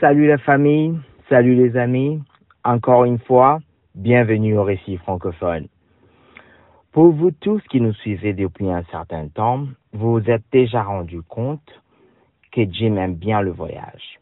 Salut 0.00 0.28
la 0.28 0.38
famille, 0.38 0.96
salut 1.28 1.56
les 1.56 1.76
amis. 1.76 2.22
Encore 2.62 3.04
une 3.04 3.18
fois, 3.18 3.58
bienvenue 3.96 4.56
au 4.56 4.62
récit 4.62 4.96
francophone. 4.96 5.66
Pour 6.92 7.10
vous 7.10 7.32
tous 7.32 7.60
qui 7.68 7.80
nous 7.80 7.94
suivez 7.94 8.32
depuis 8.32 8.70
un 8.70 8.84
certain 8.92 9.26
temps, 9.26 9.66
vous 9.92 10.12
vous 10.12 10.30
êtes 10.30 10.44
déjà 10.52 10.84
rendu 10.84 11.20
compte 11.22 11.82
que 12.52 12.60
Jim 12.70 12.94
aime 12.94 13.16
bien 13.16 13.40
le 13.40 13.50
voyage. 13.50 14.20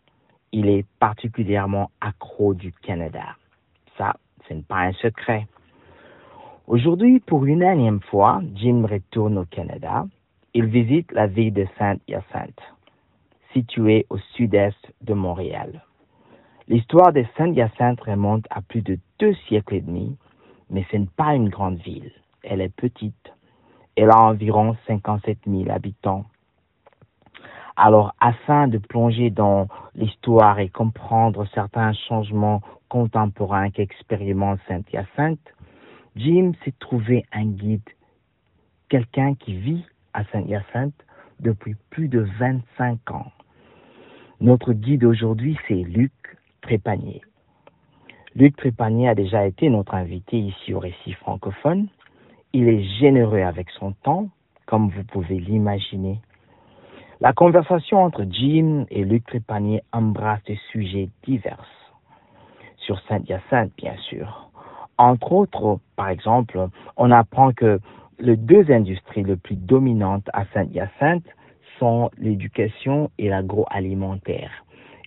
Il 0.51 0.71
est 0.71 0.87
particulièrement 0.99 1.91
accro 2.01 2.55
du 2.55 2.73
Canada. 2.73 3.37
Ça, 3.99 4.15
ce 4.49 4.55
n'est 4.55 4.63
pas 4.63 4.81
un 4.81 4.93
secret. 4.93 5.47
Aujourd'hui, 6.67 7.21
pour 7.21 7.45
une 7.45 7.63
énième 7.63 8.01
fois, 8.01 8.41
Jim 8.55 8.87
retourne 8.91 9.37
au 9.37 9.45
Canada. 9.45 10.07
Il 10.55 10.65
visite 10.65 11.13
la 11.13 11.27
ville 11.27 11.53
de 11.53 11.67
Saint-Hyacinthe 11.79 12.76
situé 13.57 14.05
au 14.11 14.19
sud-est 14.35 14.93
de 15.01 15.15
Montréal. 15.15 15.83
L'histoire 16.69 17.13
de 17.15 17.25
Saint-Hyacinthe 17.39 18.03
remonte 18.03 18.45
à 18.51 18.61
plus 18.61 18.83
de 18.83 18.99
deux 19.19 19.35
siècles 19.49 19.77
et 19.77 19.81
demi, 19.81 20.15
mais 20.69 20.85
ce 20.91 20.97
n'est 20.99 21.09
pas 21.17 21.35
une 21.35 21.49
grande 21.49 21.79
ville. 21.79 22.13
Elle 22.43 22.61
est 22.61 22.75
petite. 22.75 23.33
Elle 23.97 24.11
a 24.11 24.21
environ 24.21 24.77
57 24.87 25.39
000 25.47 25.71
habitants. 25.71 26.27
Alors, 27.77 28.15
afin 28.21 28.69
de 28.69 28.77
plonger 28.77 29.31
dans 29.31 29.69
l'histoire 29.95 30.59
et 30.59 30.69
comprendre 30.69 31.47
certains 31.55 31.95
changements 32.09 32.61
contemporains 32.91 33.71
qu'expérimente 33.71 34.61
Saint-Hyacinthe, 34.69 35.55
Jim 36.15 36.53
s'est 36.63 36.75
trouvé 36.79 37.25
un 37.33 37.47
guide, 37.47 37.89
quelqu'un 38.91 39.35
qui 39.35 39.55
vit 39.55 39.85
à 40.13 40.25
Saint-Hyacinthe 40.25 41.05
depuis 41.41 41.75
plus 41.91 42.09
de 42.09 42.27
25 42.39 43.11
ans. 43.13 43.33
Notre 44.41 44.75
guide 44.75 45.05
aujourd'hui, 45.05 45.57
c'est 45.67 45.75
Luc 45.75 46.13
Trépanier. 46.61 47.23
Luc 48.35 48.55
Trépanier 48.57 49.09
a 49.09 49.15
déjà 49.15 49.47
été 49.47 49.71
notre 49.71 49.95
invité 49.95 50.37
ici 50.37 50.75
au 50.75 50.79
Récit 50.79 51.15
francophone. 51.15 51.89
Il 52.53 52.69
est 52.69 52.83
généreux 53.01 53.41
avec 53.41 53.71
son 53.71 53.93
temps, 53.93 54.29
comme 54.67 54.91
vous 54.91 55.05
pouvez 55.05 55.41
l'imaginer. 55.41 56.21
La 57.23 57.33
conversation 57.33 58.05
entre 58.05 58.27
Jim 58.29 58.85
et 58.91 59.05
Luc 59.05 59.25
Trépanier 59.25 59.81
embrasse 59.91 60.45
des 60.45 60.61
sujets 60.71 61.09
divers. 61.25 61.65
Sur 62.77 63.01
Saint-Hyacinthe, 63.09 63.73
bien 63.79 63.97
sûr. 64.11 64.51
Entre 64.99 65.33
autres, 65.33 65.79
par 65.97 66.11
exemple, 66.11 66.69
on 66.99 67.11
apprend 67.11 67.53
que 67.53 67.81
les 68.19 68.37
deux 68.37 68.71
industries 68.71 69.25
les 69.25 69.37
plus 69.37 69.57
dominantes 69.57 70.29
à 70.35 70.45
Saint-Hyacinthe 70.53 71.25
sont 71.79 72.11
l'éducation 72.19 73.11
et 73.19 73.29
l'agroalimentaire. 73.29 74.51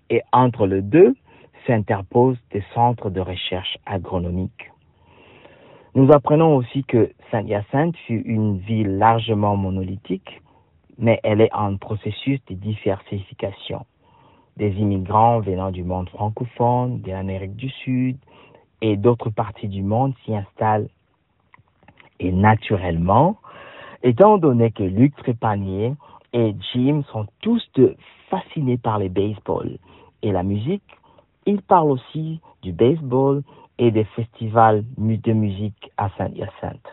Et 0.10 0.22
entre 0.32 0.68
les 0.68 0.82
deux 0.82 1.16
s'interposent 1.68 2.40
des 2.52 2.64
centres 2.74 3.10
de 3.10 3.22
recherche 3.22 3.78
agronomique. 3.86 4.72
Nous 5.96 6.12
apprenons 6.12 6.56
aussi 6.56 6.84
que 6.84 7.12
Saint-Hyacinthe 7.32 7.98
fut 8.06 8.22
une 8.26 8.60
ville 8.60 8.98
largement 8.98 9.58
monolithique, 9.58 10.42
mais 10.98 11.20
elle 11.24 11.42
est 11.42 11.54
en 11.54 11.78
processus 11.78 12.40
de 12.48 12.56
diversification. 12.56 13.86
Des 14.58 14.72
immigrants 14.74 15.40
venant 15.40 15.72
du 15.72 15.84
monde 15.84 16.10
francophone, 16.10 17.02
de 17.02 17.12
l'Amérique 17.12 17.56
du 17.56 17.70
Sud 17.70 18.18
et 18.82 18.98
d'autres 18.98 19.30
parties 19.30 19.68
du 19.68 19.82
monde 19.82 20.14
s'y 20.24 20.36
installent. 20.36 20.90
Et 22.20 22.32
naturellement, 22.32 23.38
étant 24.04 24.38
donné 24.38 24.72
que 24.72 24.84
Luc 24.84 25.16
Trépanier 25.16 25.94
et 26.34 26.56
Jim 26.74 27.04
sont 27.12 27.26
tous 27.42 27.64
fascinés 28.30 28.78
par 28.78 29.00
les 29.00 29.10
baseball 29.10 29.78
et 30.22 30.32
la 30.32 30.44
musique. 30.44 30.84
Ils 31.46 31.62
parlent 31.62 31.92
aussi 31.92 32.40
du 32.62 32.72
baseball 32.72 33.44
et 33.78 33.92
des 33.92 34.04
festivals 34.04 34.84
de 34.98 35.34
musique 35.34 35.92
à 35.98 36.10
Saint-Hyacinthe. 36.18 36.88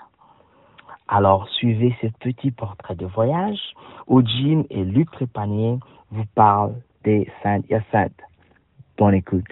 Alors, 1.09 1.49
suivez 1.51 1.95
ce 2.01 2.09
petit 2.21 2.51
portrait 2.51 2.97
de 2.97 3.07
voyage 3.07 3.61
où 4.07 4.23
Jim 4.27 4.65
et 4.71 4.85
Luc 4.85 5.11
Trépanier 5.11 5.79
vous 6.11 6.25
parlent 6.35 6.75
des 7.05 7.29
Saint-Hyacinthe. 7.43 8.21
Bonne 8.99 9.15
écoute. 9.15 9.45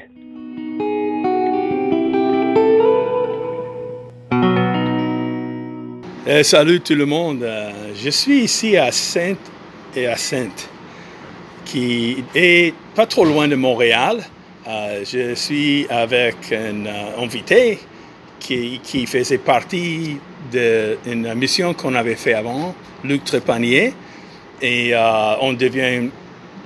Euh, 6.26 6.42
salut 6.42 6.80
tout 6.80 6.94
le 6.94 7.04
monde. 7.04 7.42
Euh, 7.42 7.92
je 7.94 8.08
suis 8.08 8.44
ici 8.44 8.78
à 8.78 8.90
Saint 8.90 9.34
et 9.96 10.06
à 10.06 10.16
Sainte, 10.16 10.68
qui 11.64 12.24
est 12.34 12.74
pas 12.94 13.06
trop 13.06 13.24
loin 13.24 13.48
de 13.48 13.54
Montréal. 13.54 14.22
Euh, 14.66 15.04
je 15.04 15.34
suis 15.34 15.86
avec 15.90 16.36
un 16.52 16.86
euh, 16.86 17.22
invité 17.22 17.78
qui, 18.40 18.80
qui, 18.82 19.06
faisait 19.06 19.38
partie 19.38 20.18
d'une 20.50 21.34
mission 21.34 21.74
qu'on 21.74 21.94
avait 21.94 22.14
fait 22.14 22.34
avant, 22.34 22.74
Luc 23.02 23.24
Trépanier, 23.24 23.92
et 24.62 24.94
euh, 24.94 25.34
on 25.40 25.52
devient 25.52 26.08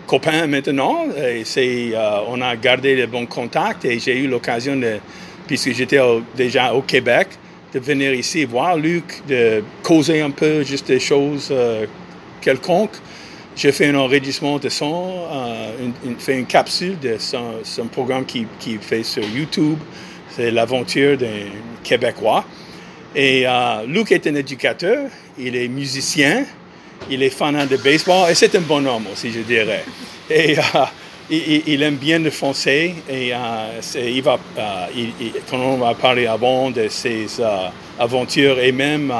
copains 0.06 0.47
maintenant. 0.47 1.06
Et 1.16 1.45
c'est, 1.45 1.93
on 2.28 2.41
a 2.41 2.56
gardé 2.56 2.97
de 2.97 3.06
bons 3.06 3.27
contacts 3.27 3.84
et 3.84 3.99
j'ai 3.99 4.19
eu 4.19 4.28
l'occasion 4.28 4.81
puisque 5.47 5.72
j'étais 5.72 6.00
déjà 6.37 6.72
au 6.72 6.83
Québec, 6.83 7.28
de 7.72 7.81
venir 7.81 8.15
ici 8.15 8.45
voir 8.45 8.77
Luc, 8.77 9.22
de 9.28 9.62
causer 9.83 10.21
un 10.21 10.31
peu 10.31 10.62
juste 10.62 10.89
des 10.89 11.00
choses 11.00 11.53
quelconques. 12.41 12.97
J'ai 13.56 13.72
fait 13.72 13.88
un 13.88 13.97
enregistrement 13.97 14.59
de 14.59 14.69
son, 14.69 15.26
euh, 15.32 15.72
une, 16.04 16.16
fait 16.16 16.38
une 16.38 16.47
capsule 16.47 16.97
de 17.00 17.16
son, 17.19 17.87
programme 17.91 18.25
qui, 18.25 18.47
qui, 18.60 18.78
fait 18.78 19.03
sur 19.03 19.25
YouTube. 19.25 19.78
C'est 20.31 20.53
l'aventure 20.53 21.19
d'un 21.19 21.48
Québécois. 21.82 22.44
Et 23.16 23.44
euh, 23.47 23.84
Luc 23.87 24.12
est 24.12 24.27
un 24.28 24.34
éducateur, 24.37 25.09
il 25.37 25.56
est 25.56 25.66
musicien, 25.66 26.44
il 27.10 27.22
est 27.22 27.31
fan 27.31 27.66
de 27.66 27.77
baseball 27.78 28.31
et 28.31 28.34
c'est 28.34 28.54
un 28.54 28.60
bon 28.60 28.87
homme 28.87 29.06
aussi, 29.12 29.32
je 29.32 29.41
dirais. 29.41 29.84
Et 30.31 30.56
euh, 30.56 30.62
il, 31.31 31.82
aime 31.82 31.97
bien 31.97 32.21
le 32.21 32.31
français 32.31 32.94
et 33.10 33.32
il 33.97 34.22
va, 34.22 34.38
quand 35.50 35.59
on 35.59 35.78
va 35.78 35.94
parler 35.94 36.27
avant 36.27 36.71
de 36.71 36.87
ses 36.88 37.27
aventures 37.98 38.60
et 38.60 38.72
même 38.72 39.12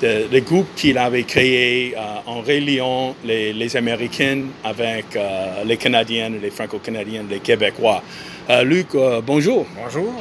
de 0.00 0.26
le 0.32 0.40
groupe 0.40 0.68
qu'il 0.76 0.98
avait 0.98 1.22
créé 1.22 1.94
euh, 1.96 2.00
en 2.26 2.40
reliant 2.40 3.14
les, 3.24 3.52
les, 3.52 3.76
Américains 3.76 4.42
avec 4.64 5.16
euh, 5.16 5.64
les 5.64 5.76
Canadiens, 5.76 6.30
les 6.30 6.50
Franco-Canadiens, 6.50 7.24
les 7.28 7.40
Québécois. 7.40 8.02
Euh, 8.50 8.62
Luc, 8.62 8.88
bonjour. 9.26 9.66
Bonjour. 9.82 10.12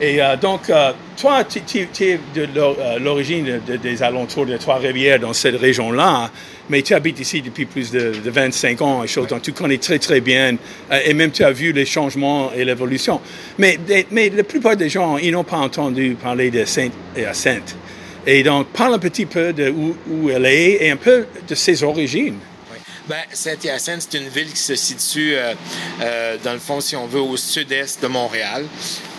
Et 0.00 0.18
donc, 0.40 0.72
toi, 1.16 1.44
tu 1.44 1.78
es 1.78 2.18
de 2.34 2.48
l'origine 2.98 3.60
des 3.80 4.02
alentours 4.02 4.44
de 4.44 4.56
Trois-Rivières, 4.56 5.20
dans 5.20 5.32
cette 5.32 5.54
région-là, 5.56 6.32
mais 6.68 6.82
tu 6.82 6.94
habites 6.94 7.20
ici 7.20 7.40
depuis 7.40 7.64
plus 7.64 7.92
de, 7.92 8.12
25 8.24 8.82
ans, 8.82 9.04
et 9.04 9.06
chose, 9.06 9.28
donc 9.28 9.42
tu 9.42 9.52
connais 9.52 9.78
très, 9.78 10.00
très 10.00 10.20
bien, 10.20 10.56
et 11.04 11.14
même 11.14 11.30
tu 11.30 11.44
as 11.44 11.52
vu 11.52 11.70
les 11.70 11.86
changements 11.86 12.50
et 12.56 12.64
l'évolution. 12.64 13.20
Mais, 13.56 13.78
mais 14.10 14.30
la 14.30 14.42
plupart 14.42 14.76
des 14.76 14.88
gens, 14.88 15.16
ils 15.16 15.30
n'ont 15.30 15.44
pas 15.44 15.58
entendu 15.58 16.16
parler 16.20 16.50
de 16.50 16.64
Sainte 16.64 16.92
et 17.16 17.24
à 17.24 17.32
Sainte. 17.32 17.76
Et 18.26 18.42
donc, 18.42 18.68
parle 18.68 18.94
un 18.94 18.98
petit 18.98 19.26
peu 19.26 19.52
de 19.52 19.70
où, 19.70 20.30
elle 20.30 20.46
est 20.46 20.84
et 20.84 20.90
un 20.90 20.96
peu 20.96 21.26
de 21.46 21.54
ses 21.54 21.82
origines. 21.82 22.38
Ben, 23.06 23.20
Saint-Hyacinthe, 23.30 24.00
c'est 24.08 24.18
une 24.18 24.30
ville 24.30 24.50
qui 24.50 24.58
se 24.58 24.74
situe, 24.74 25.34
euh, 25.34 25.52
euh, 26.00 26.38
dans 26.42 26.54
le 26.54 26.58
fond, 26.58 26.80
si 26.80 26.96
on 26.96 27.06
veut, 27.06 27.20
au 27.20 27.36
sud-est 27.36 28.02
de 28.02 28.06
Montréal. 28.06 28.64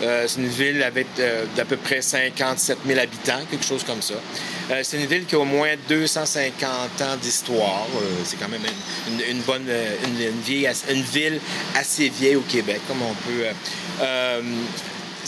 Euh, 0.02 0.24
c'est 0.26 0.40
une 0.40 0.48
ville 0.48 0.82
avec 0.82 1.06
d'à 1.54 1.64
peu 1.64 1.76
près 1.76 2.02
57 2.02 2.78
000 2.84 2.98
habitants, 2.98 3.38
quelque 3.48 3.64
chose 3.64 3.84
comme 3.84 4.02
ça. 4.02 4.14
c'est 4.82 4.96
une 4.96 5.06
ville 5.06 5.24
qui 5.24 5.36
a 5.36 5.38
au 5.38 5.44
moins 5.44 5.74
250 5.88 7.00
ans 7.02 7.16
d'histoire. 7.22 7.86
c'est 8.24 8.40
quand 8.40 8.48
même 8.48 8.66
une, 9.30 9.40
bonne, 9.42 9.68
une, 10.04 10.20
une, 10.90 11.02
ville 11.02 11.40
assez 11.76 12.08
vieille 12.08 12.36
au 12.36 12.40
Québec, 12.40 12.80
comme 12.88 13.02
on 13.02 13.14
peut 13.14 13.44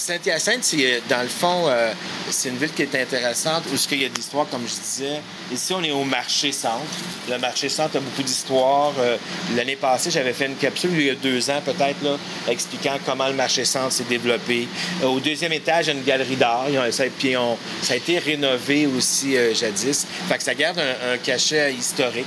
Saint-Hyacinthe, 0.08 0.64
c'est, 0.64 1.02
dans 1.10 1.20
le 1.20 1.28
fond, 1.28 1.66
euh, 1.68 1.92
c'est 2.30 2.48
une 2.48 2.56
ville 2.56 2.72
qui 2.72 2.80
est 2.80 2.94
intéressante 2.94 3.64
où 3.70 3.76
il 3.92 4.02
y 4.02 4.06
a 4.06 4.08
de 4.08 4.14
l'histoire, 4.14 4.48
comme 4.48 4.62
je 4.66 4.80
disais. 4.80 5.20
Ici, 5.52 5.74
on 5.74 5.82
est 5.84 5.90
au 5.90 6.04
marché 6.04 6.50
centre. 6.50 6.80
Le 7.28 7.36
marché 7.36 7.68
centre 7.68 7.98
a 7.98 8.00
beaucoup 8.00 8.22
d'histoire. 8.22 8.94
Euh, 8.98 9.18
l'année 9.54 9.76
passée, 9.76 10.10
j'avais 10.10 10.32
fait 10.32 10.46
une 10.46 10.56
capsule, 10.56 10.92
il 10.94 11.04
y 11.04 11.10
a 11.10 11.14
deux 11.14 11.50
ans 11.50 11.60
peut-être, 11.62 12.02
là, 12.02 12.16
expliquant 12.48 12.96
comment 13.04 13.28
le 13.28 13.34
marché 13.34 13.66
centre 13.66 13.92
s'est 13.92 14.04
développé. 14.04 14.66
Euh, 15.02 15.08
au 15.08 15.20
deuxième 15.20 15.52
étage, 15.52 15.88
il 15.88 15.88
y 15.88 15.92
a 15.92 15.98
une 15.98 16.04
galerie 16.04 16.36
d'art. 16.36 16.68
Ça, 16.90 17.04
puis 17.18 17.34
ça 17.82 17.92
a 17.92 17.96
été 17.96 18.18
rénové 18.18 18.86
aussi 18.86 19.36
jadis. 19.54 20.06
Fait 20.26 20.38
que 20.38 20.42
ça 20.42 20.54
garde 20.54 20.78
un, 20.78 21.18
cachet 21.18 21.74
historique. 21.74 22.24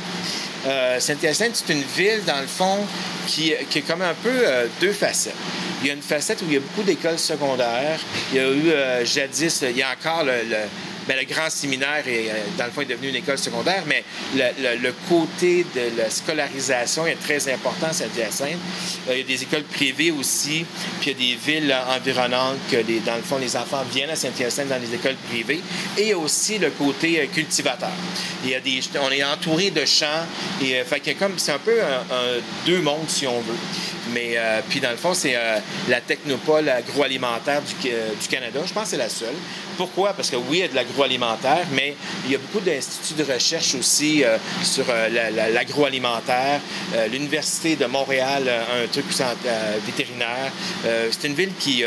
Saint-Hyacinthe, 0.99 1.55
c'est 1.55 1.73
une 1.73 1.83
ville, 1.83 2.23
dans 2.25 2.39
le 2.39 2.47
fond, 2.47 2.79
qui, 3.27 3.53
qui 3.69 3.79
est 3.79 3.81
comme 3.81 4.01
un 4.01 4.13
peu 4.13 4.45
deux 4.79 4.93
facettes. 4.93 5.33
Il 5.81 5.87
y 5.87 5.89
a 5.89 5.93
une 5.93 6.01
facette 6.01 6.43
où 6.43 6.45
il 6.47 6.53
y 6.53 6.57
a 6.57 6.59
beaucoup 6.59 6.83
d'écoles 6.83 7.17
secondaires. 7.17 7.99
Il 8.31 8.37
y 8.37 8.39
a 8.39 8.47
eu 8.47 8.69
euh, 8.69 9.03
jadis, 9.03 9.63
il 9.63 9.77
y 9.77 9.81
a 9.81 9.89
encore 9.89 10.23
le, 10.23 10.33
ben, 11.07 11.17
le 11.17 11.25
grand 11.25 11.49
séminaire 11.49 12.03
est, 12.07 12.29
euh, 12.29 12.33
dans 12.57 12.65
le 12.65 12.71
fond, 12.71 12.81
est 12.81 12.85
devenu 12.85 13.09
une 13.09 13.15
école 13.15 13.37
secondaire, 13.37 13.83
mais 13.87 14.03
le, 14.35 14.91
côté 15.09 15.65
de 15.75 15.97
la 15.97 16.09
scolarisation 16.09 17.07
est 17.07 17.15
très 17.15 17.51
important 17.51 17.87
à 17.87 17.93
Saint-Hyacinthe. 17.93 18.57
Euh, 19.09 19.13
il 19.13 19.17
y 19.19 19.21
a 19.21 19.23
des 19.23 19.43
écoles 19.43 19.63
privées 19.63 20.11
aussi, 20.11 20.65
puis 20.99 21.11
il 21.11 21.27
y 21.27 21.33
a 21.33 21.35
des 21.35 21.39
villes 21.51 21.75
environnantes 21.89 22.59
que, 22.69 22.77
dans 23.05 23.15
le 23.15 23.23
fond, 23.23 23.37
les 23.37 23.55
enfants 23.55 23.83
viennent 23.91 24.09
à 24.09 24.15
Saint-Hyacinthe 24.15 24.67
dans 24.67 24.81
les 24.81 24.93
écoles 24.93 25.15
privées. 25.29 25.61
Et 25.97 26.13
aussi 26.13 26.59
le 26.59 26.69
côté 26.71 27.29
cultivateur. 27.33 27.91
Il 28.43 28.51
y 28.51 28.55
a 28.55 28.59
des, 28.59 28.81
on 29.01 29.11
est 29.11 29.23
entouré 29.23 29.71
de 29.71 29.85
champs, 29.85 30.25
et 30.61 30.83
fait 30.83 31.15
comme, 31.15 31.37
c'est 31.37 31.53
un 31.53 31.59
peu 31.59 31.77
deux 32.65 32.81
mondes, 32.81 33.09
si 33.09 33.25
on 33.27 33.41
veut. 33.41 33.57
Mais 34.13 34.33
euh, 34.35 34.61
puis 34.69 34.79
dans 34.79 34.91
le 34.91 34.97
fond, 34.97 35.13
c'est 35.13 35.35
euh, 35.35 35.59
la 35.89 36.01
technopole 36.01 36.69
agroalimentaire 36.69 37.61
du, 37.61 37.89
euh, 37.89 38.09
du, 38.19 38.27
Canada. 38.27 38.59
Je 38.65 38.73
pense 38.73 38.83
que 38.83 38.89
c'est 38.89 38.97
la 38.97 39.09
seule. 39.09 39.35
Pourquoi? 39.77 40.13
Parce 40.13 40.29
que 40.29 40.35
oui, 40.35 40.57
il 40.57 40.59
y 40.59 40.63
a 40.63 40.67
de 40.67 40.75
l'agroalimentaire, 40.75 41.65
mais 41.73 41.95
il 42.25 42.31
y 42.31 42.35
a 42.35 42.37
beaucoup 42.37 42.63
d'instituts 42.63 43.13
de 43.13 43.23
recherche 43.23 43.73
aussi 43.75 44.23
sur 44.63 44.85
l'agroalimentaire. 45.53 46.59
L'Université 47.11 47.75
de 47.75 47.85
Montréal 47.85 48.47
a 48.47 48.83
un 48.83 48.87
truc 48.87 49.05
vétérinaire. 49.85 50.51
c'est 50.83 51.27
une 51.27 51.33
ville 51.33 51.53
qui 51.57 51.83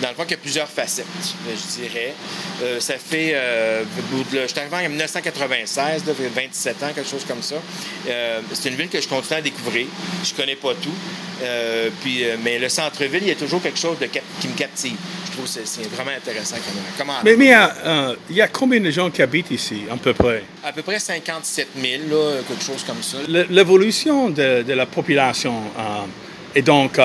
dans 0.00 0.08
le 0.08 0.14
fond, 0.14 0.24
il 0.24 0.30
y 0.32 0.34
a 0.34 0.38
plusieurs 0.38 0.68
facettes, 0.68 1.06
je 1.48 1.82
dirais. 1.82 2.14
Euh, 2.62 2.80
ça 2.80 2.94
fait. 2.94 3.32
Euh, 3.34 3.84
je 4.32 4.46
suis 4.46 4.58
arrivé 4.58 4.86
en 4.86 4.88
1996, 4.88 6.04
27 6.04 6.82
ans, 6.82 6.86
quelque 6.94 7.08
chose 7.08 7.24
comme 7.26 7.42
ça. 7.42 7.56
Euh, 8.08 8.40
c'est 8.52 8.70
une 8.70 8.76
ville 8.76 8.88
que 8.88 9.00
je 9.00 9.08
continue 9.08 9.38
à 9.38 9.42
découvrir. 9.42 9.86
Je 10.24 10.34
connais 10.34 10.56
pas 10.56 10.74
tout. 10.74 10.94
puis, 12.02 12.24
mais 12.42 12.58
le 12.58 12.68
centre-ville, 12.68 13.22
il 13.22 13.28
y 13.28 13.32
a 13.32 13.36
toujours 13.36 13.62
quelque 13.62 13.78
chose 13.78 13.98
de 13.98 14.06
qui 14.06 14.48
me 14.48 14.56
captive. 14.56 14.96
Je 15.26 15.32
trouve 15.32 15.44
que 15.44 15.60
c'est 15.64 15.88
vraiment 15.90 16.12
intéressant 16.16 16.56
comme, 16.98 17.10
Mais, 17.24 17.36
mais 17.36 17.54
il 18.30 18.36
y 18.36 18.42
a 18.42 18.48
combien 18.48 18.80
de 18.80 18.90
gens 18.90 19.10
qui 19.10 19.22
habitent 19.22 19.50
ici, 19.50 19.82
à 19.90 19.96
peu 19.96 20.12
près? 20.12 20.42
À 20.64 20.72
peu 20.72 20.82
près 20.82 20.98
57 20.98 21.68
000, 21.80 22.02
là, 22.10 22.40
quelque 22.48 22.64
chose 22.64 22.84
comme 22.84 23.02
ça. 23.02 23.18
L'évolution 23.28 24.30
de, 24.30 24.62
de, 24.62 24.72
la 24.72 24.86
population. 24.86 25.54
Et 26.54 26.62
donc, 26.62 26.98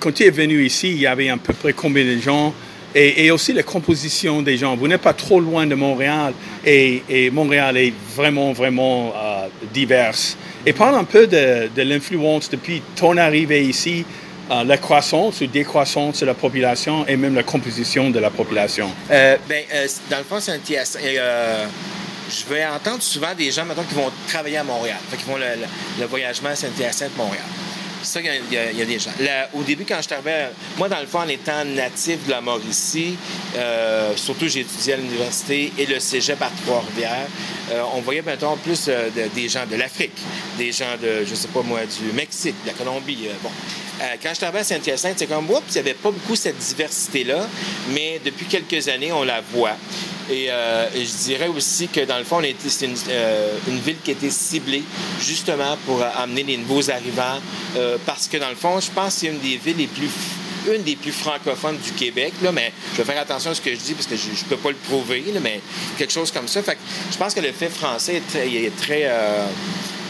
quand 0.00 0.12
tu 0.12 0.24
es 0.24 0.30
venu 0.30 0.64
ici, 0.64 0.90
il 0.90 1.00
y 1.00 1.06
avait 1.06 1.28
à 1.28 1.36
peu 1.36 1.52
près 1.52 1.72
combien 1.72 2.04
de 2.04 2.18
gens? 2.18 2.54
Et, 2.94 3.30
aussi 3.30 3.52
la 3.52 3.62
composition 3.62 4.40
des 4.40 4.56
gens. 4.56 4.74
Vous 4.74 4.88
n'êtes 4.88 5.02
pas 5.02 5.12
trop 5.12 5.38
loin 5.38 5.66
de 5.66 5.74
Montréal 5.74 6.32
et, 6.64 7.30
Montréal 7.30 7.76
est 7.76 7.92
vraiment, 8.14 8.52
vraiment 8.52 9.12
euh, 9.14 9.48
diverse. 9.74 10.34
Et 10.64 10.72
parle 10.72 10.94
un 10.94 11.04
peu 11.04 11.26
de, 11.26 11.82
l'influence 11.82 12.48
depuis 12.48 12.80
ton 12.94 13.18
arrivée 13.18 13.64
ici, 13.64 14.06
euh, 14.50 14.64
la 14.64 14.78
croissance 14.78 15.42
ou 15.42 15.46
décroissance 15.46 16.20
de 16.20 16.26
la 16.26 16.32
population 16.32 17.06
et 17.06 17.16
même 17.16 17.34
la 17.34 17.42
composition 17.42 18.08
de 18.08 18.18
la 18.18 18.30
population. 18.30 18.88
Euh, 19.10 19.36
ben, 19.46 19.64
dans 20.10 20.18
le 20.18 20.24
fond, 20.24 20.40
c'est 20.40 20.52
un 20.52 20.60
je 22.28 22.52
vais 22.52 22.64
entendre 22.64 23.02
souvent 23.02 23.34
des 23.36 23.52
gens 23.52 23.64
maintenant 23.66 23.84
qui 23.84 23.94
vont 23.94 24.10
travailler 24.26 24.56
à 24.56 24.64
Montréal, 24.64 24.98
qui 25.16 25.22
font 25.22 25.36
le, 25.36 25.44
le 26.00 26.06
voyagement 26.06 26.48
à 26.48 26.56
Saint-Hyacinthe-Montréal 26.56 27.44
ça, 28.06 28.20
il 28.20 28.54
y, 28.54 28.82
a 28.82 28.84
des 28.84 28.98
gens. 28.98 29.10
au 29.54 29.62
début, 29.62 29.84
quand 29.84 30.00
je 30.00 30.08
travaillais, 30.08 30.50
moi, 30.78 30.88
dans 30.88 31.00
le 31.00 31.06
fond, 31.06 31.20
en 31.20 31.28
étant 31.28 31.64
natif 31.64 32.24
de 32.26 32.30
la 32.30 32.40
Mauricie, 32.40 33.16
euh, 33.56 34.14
surtout 34.16 34.48
j'ai 34.48 34.60
étudié 34.60 34.94
à 34.94 34.96
l'université 34.96 35.72
et 35.78 35.86
le 35.86 35.98
cégep 35.98 36.40
à 36.40 36.50
Trois-Rivières, 36.64 37.26
euh, 37.72 37.82
on 37.94 38.00
voyait 38.00 38.22
maintenant 38.22 38.56
plus 38.56 38.86
euh, 38.88 39.08
des 39.34 39.48
gens 39.48 39.66
de 39.66 39.76
l'Afrique, 39.76 40.16
des 40.56 40.72
gens 40.72 40.96
de, 41.00 41.24
je 41.24 41.34
sais 41.34 41.48
pas 41.48 41.62
moi, 41.62 41.80
du 41.80 42.12
Mexique, 42.12 42.54
de 42.64 42.68
la 42.68 42.74
Colombie. 42.74 43.28
bon. 43.42 43.50
quand 44.22 44.30
je 44.32 44.38
travaillais 44.38 44.60
à 44.60 44.64
Saint-Hyacinthe, 44.64 45.18
c'est 45.18 45.26
comme, 45.26 45.50
oups, 45.50 45.62
il 45.70 45.74
n'y 45.74 45.78
avait 45.80 45.94
pas 45.94 46.10
beaucoup 46.10 46.36
cette 46.36 46.58
diversité-là, 46.58 47.46
mais 47.90 48.20
depuis 48.24 48.46
quelques 48.46 48.88
années, 48.88 49.12
on 49.12 49.24
la 49.24 49.40
voit. 49.40 49.76
Euh, 50.30 50.88
et, 50.94 51.04
je 51.04 51.16
dirais 51.24 51.48
aussi 51.48 51.88
que 51.88 52.04
dans 52.04 52.18
le 52.18 52.24
fond, 52.24 52.40
c'est 52.66 52.88
euh, 53.08 53.58
une, 53.68 53.78
ville 53.78 53.96
qui 54.02 54.10
a 54.10 54.14
été 54.14 54.30
ciblée 54.30 54.82
justement 55.20 55.76
pour 55.86 56.02
amener 56.02 56.42
les 56.42 56.56
nouveaux 56.56 56.90
arrivants 56.90 57.40
euh, 57.76 57.96
parce 58.04 58.26
que 58.26 58.36
dans 58.36 58.48
le 58.48 58.56
fond, 58.56 58.80
je 58.80 58.90
pense 58.90 59.14
que 59.14 59.20
c'est 59.20 59.26
une 59.28 59.38
des 59.38 59.56
villes 59.56 59.78
les 59.78 59.86
plus 59.86 60.10
une 60.74 60.82
des 60.82 60.96
plus 60.96 61.12
francophones 61.12 61.78
du 61.78 61.92
Québec, 61.92 62.32
là, 62.42 62.50
mais 62.50 62.72
je 62.92 62.96
vais 62.96 63.04
faire 63.04 63.22
attention 63.22 63.52
à 63.52 63.54
ce 63.54 63.60
que 63.60 63.70
je 63.70 63.76
dis 63.76 63.94
parce 63.94 64.08
que 64.08 64.16
je 64.16 64.30
ne 64.30 64.48
peux 64.48 64.56
pas 64.56 64.70
le 64.70 64.74
prouver, 64.74 65.22
mais 65.40 65.60
quelque 65.96 66.12
chose 66.12 66.32
comme 66.32 66.48
ça. 66.48 66.60
Fait 66.60 66.76
je 67.08 67.16
pense 67.16 67.34
que 67.34 67.40
le 67.40 67.52
fait 67.52 67.68
français 67.68 68.20
est 68.34 68.76
très, 68.76 69.08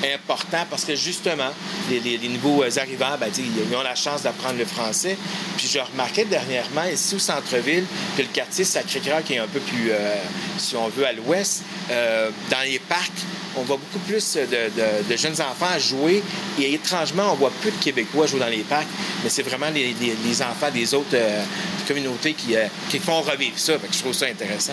important 0.04 0.64
parce 0.68 0.84
que 0.84 0.94
justement, 0.94 1.50
les, 1.90 2.28
nouveaux 2.28 2.62
arrivants, 2.62 3.16
ben, 3.18 3.28
ils 3.36 3.76
ont 3.76 3.82
la 3.82 3.94
chance 3.94 4.22
d'apprendre 4.22 4.58
le 4.58 4.64
français. 4.64 5.16
Puis 5.56 5.68
je 5.72 5.78
remarquais 5.78 6.24
dernièrement, 6.24 6.84
ici 6.92 7.14
au 7.14 7.18
centre-ville, 7.18 7.84
que 8.16 8.22
le 8.22 8.28
quartier 8.28 8.64
Sacré-Cœur, 8.64 9.22
qui 9.24 9.34
est 9.34 9.38
un 9.38 9.46
peu 9.46 9.60
plus, 9.60 9.90
euh, 9.90 10.16
si 10.58 10.76
on 10.76 10.88
veut, 10.88 11.06
à 11.06 11.12
l'ouest, 11.12 11.62
euh, 11.90 12.30
dans 12.50 12.62
les 12.64 12.78
parcs, 12.78 13.10
on 13.58 13.62
voit 13.62 13.78
beaucoup 13.78 14.04
plus 14.06 14.36
de, 14.36 15.16
jeunes 15.16 15.40
enfants 15.40 15.78
jouer. 15.78 16.22
Et 16.60 16.74
étrangement, 16.74 17.32
on 17.32 17.36
voit 17.36 17.52
plus 17.62 17.70
de 17.70 17.76
Québécois 17.76 18.26
jouer 18.26 18.40
dans 18.40 18.48
les 18.48 18.58
parcs, 18.58 18.86
mais 19.24 19.30
c'est 19.30 19.42
vraiment 19.42 19.68
les, 19.74 20.42
enfants 20.42 20.70
des 20.72 20.92
autres 20.92 21.14
euh, 21.14 21.42
communautés 21.88 22.34
qui, 22.34 22.54
qui, 22.90 22.98
font 22.98 23.22
revivre 23.22 23.58
ça. 23.58 23.74
je 23.90 23.98
trouve 23.98 24.12
ça 24.12 24.26
intéressant. 24.26 24.72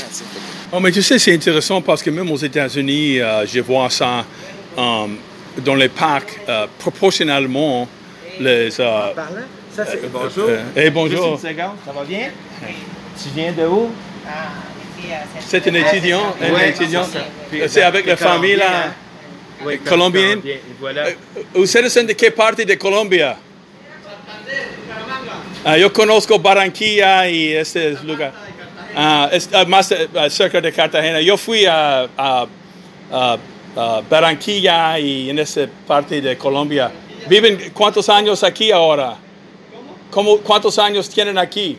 Oh, 0.74 0.82
mais 0.82 0.92
tu 0.92 1.02
sais, 1.02 1.18
c'est 1.18 1.34
intéressant 1.34 1.82
parce 1.82 2.04
que 2.04 2.10
même 2.10 2.30
aux 2.30 2.38
États-Unis, 2.38 3.20
je 3.46 3.60
vois 3.62 3.90
ça 3.90 4.26
Um, 4.76 5.18
dans 5.58 5.76
les 5.76 5.90
parcs, 5.90 6.40
euh, 6.50 6.66
proportionnellement, 6.80 7.88
les... 8.40 8.80
Euh, 8.80 9.14
ça 9.72 9.86
c'est... 9.86 10.04
Euh, 10.04 10.10
bonjour. 10.12 10.50
Eh, 10.76 10.90
bonjour. 10.90 11.34
Juste 11.34 11.44
une 11.44 11.50
seconde, 11.50 11.78
ça 11.86 11.92
va 11.92 12.04
bien? 12.04 12.32
Tu 13.22 13.30
viens 13.36 13.52
de 13.52 13.66
où? 13.68 13.92
Ah, 14.28 14.50
c'est 15.40 15.68
un 15.68 15.74
étudiant, 15.76 16.36
un 16.42 16.60
étudiant. 16.60 17.06
C'est 17.68 17.84
avec 17.84 18.08
la 18.08 18.18
famille 18.18 18.56
là, 18.56 18.94
oui, 19.64 19.78
colombienne. 19.80 20.42
Voilà. 20.80 21.04
¿Ustedes 21.54 21.94
de 22.08 22.14
qué 22.14 22.32
parte 22.32 22.66
de 22.66 22.76
Colombia? 22.76 23.38
Ah, 25.66 25.78
yo 25.78 25.94
conozco 25.94 26.40
Barranquilla 26.40 27.30
y 27.30 27.54
este 27.54 27.96
lugar. 28.04 28.32
Ah, 28.96 29.30
es, 29.32 29.50
más 29.68 29.94
cerca 30.30 30.60
de 30.60 30.72
Cartagena. 30.72 31.22
Yo 31.22 31.38
fui 31.38 31.66
a, 31.66 32.08
a, 32.18 32.48
a 33.12 33.38
uh, 33.76 34.02
Barranquilla 34.10 35.00
y 35.00 35.30
en 35.30 35.40
esa 35.40 35.68
parte 35.88 36.22
de 36.22 36.38
Colombia. 36.38 36.92
¿Viven 37.28 37.72
cuántos 37.74 38.10
años 38.10 38.44
aquí 38.44 38.72
ahora? 38.72 39.18
¿Cómo, 40.12 40.38
¿Cuántos 40.38 40.78
años 40.78 41.10
tienen 41.10 41.38
aquí? 41.38 41.78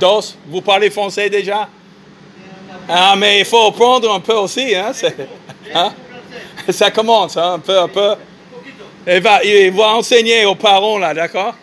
Dos? 0.00 0.36
¿Vous 0.50 0.62
parlez 0.62 0.90
français 0.90 1.30
déjà? 1.30 1.68
Ah, 2.88 3.14
mais 3.16 3.40
il 3.40 3.44
faut 3.44 3.66
apprendre 3.66 4.12
un 4.12 4.20
peu 4.20 4.34
aussi, 4.34 4.74
hein? 4.74 4.92
hein? 5.74 5.92
Ça 6.68 6.90
commence, 6.90 7.36
hein? 7.36 7.54
un 7.54 7.58
peu, 7.58 7.78
un 7.78 7.88
peu. 7.88 8.14
Il 9.06 9.20
va, 9.20 9.44
il 9.44 9.72
va 9.72 9.94
enseigner 9.94 10.44
aux 10.46 10.54
parents, 10.56 10.98
là, 10.98 11.14
d'accord? 11.14 11.54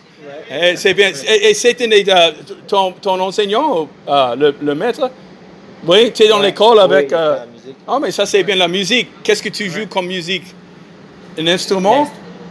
C'est 0.76 0.94
bien. 0.94 1.10
Et, 1.26 1.54
c'est 1.54 1.80
euh, 1.80 2.30
ton, 2.66 2.92
ton, 2.92 3.20
enseignant, 3.20 3.88
euh, 4.08 4.36
le, 4.36 4.54
le, 4.60 4.74
maître? 4.74 5.10
Oui, 5.86 6.12
tu 6.12 6.24
es 6.24 6.28
dans 6.28 6.40
l'école 6.40 6.80
avec. 6.80 7.12
Oui, 7.12 7.53
ah, 7.86 7.98
mais 8.00 8.10
ça, 8.10 8.26
c'est 8.26 8.42
bien 8.42 8.56
la 8.56 8.68
musique. 8.68 9.08
Qu'est-ce 9.22 9.42
que 9.42 9.48
tu 9.48 9.70
joues 9.70 9.86
comme 9.86 10.06
musique? 10.06 10.44
Un 11.38 11.46
instrument? 11.46 12.10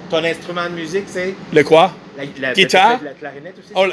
Ton 0.10 0.24
instrument 0.24 0.66
de 0.66 0.76
musique, 0.76 1.06
c'est? 1.08 1.34
Le 1.52 1.64
quoi? 1.64 1.94
La, 2.40 2.54
Guitare? 2.54 3.00
La 3.04 3.12
clarinette 3.12 3.56
aussi, 3.58 3.72
oh, 3.76 3.88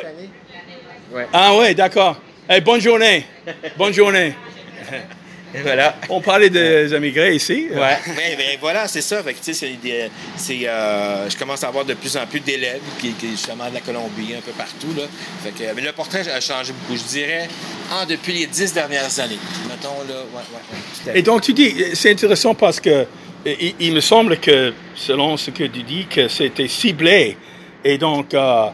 ouais. 1.14 1.26
Ah, 1.32 1.52
oui, 1.58 1.74
d'accord. 1.74 2.20
Hey, 2.48 2.60
bonne 2.60 2.80
journée. 2.80 3.24
bonne 3.78 3.92
journée. 3.92 4.34
voilà. 5.62 5.96
On 6.08 6.20
parlait 6.20 6.50
des 6.50 6.92
immigrés 6.92 7.34
ici. 7.34 7.68
Oui, 7.70 7.76
ben, 7.76 8.36
ben, 8.36 8.58
voilà, 8.60 8.88
c'est 8.88 9.00
ça. 9.00 9.22
Fait 9.22 9.34
que, 9.34 9.38
c'est, 9.42 9.54
c'est, 10.36 10.68
euh, 10.68 11.30
je 11.30 11.36
commence 11.36 11.64
à 11.64 11.68
avoir 11.68 11.84
de 11.84 11.94
plus 11.94 12.16
en 12.16 12.26
plus 12.26 12.40
d'élèves 12.40 12.80
qui, 13.00 13.12
qui 13.12 13.30
justement 13.30 13.68
de 13.68 13.74
la 13.74 13.80
Colombie, 13.80 14.34
un 14.36 14.40
peu 14.40 14.52
partout. 14.52 14.92
Là. 14.96 15.04
Fait 15.42 15.50
que, 15.50 15.74
mais 15.74 15.82
le 15.82 15.92
portrait 15.92 16.28
a 16.28 16.40
changé 16.40 16.72
beaucoup, 16.72 16.98
je 17.00 17.08
dirais, 17.08 17.48
depuis 18.08 18.32
les 18.32 18.46
dix 18.46 18.72
dernières 18.72 19.18
années. 19.20 19.38
Et 21.14 21.22
donc, 21.22 21.42
tu 21.42 21.52
dis, 21.52 21.74
c'est 21.94 22.10
intéressant 22.10 22.54
parce 22.54 22.80
que 22.80 23.06
il, 23.80 23.92
me 23.92 24.00
semble 24.00 24.38
que, 24.38 24.72
selon 24.94 25.36
ce 25.36 25.50
que 25.50 25.64
tu 25.64 25.82
dis, 25.82 26.06
que 26.06 26.28
c'était 26.28 26.68
ciblé. 26.68 27.36
Et 27.84 27.96
donc, 27.96 28.34
euh, 28.34 28.66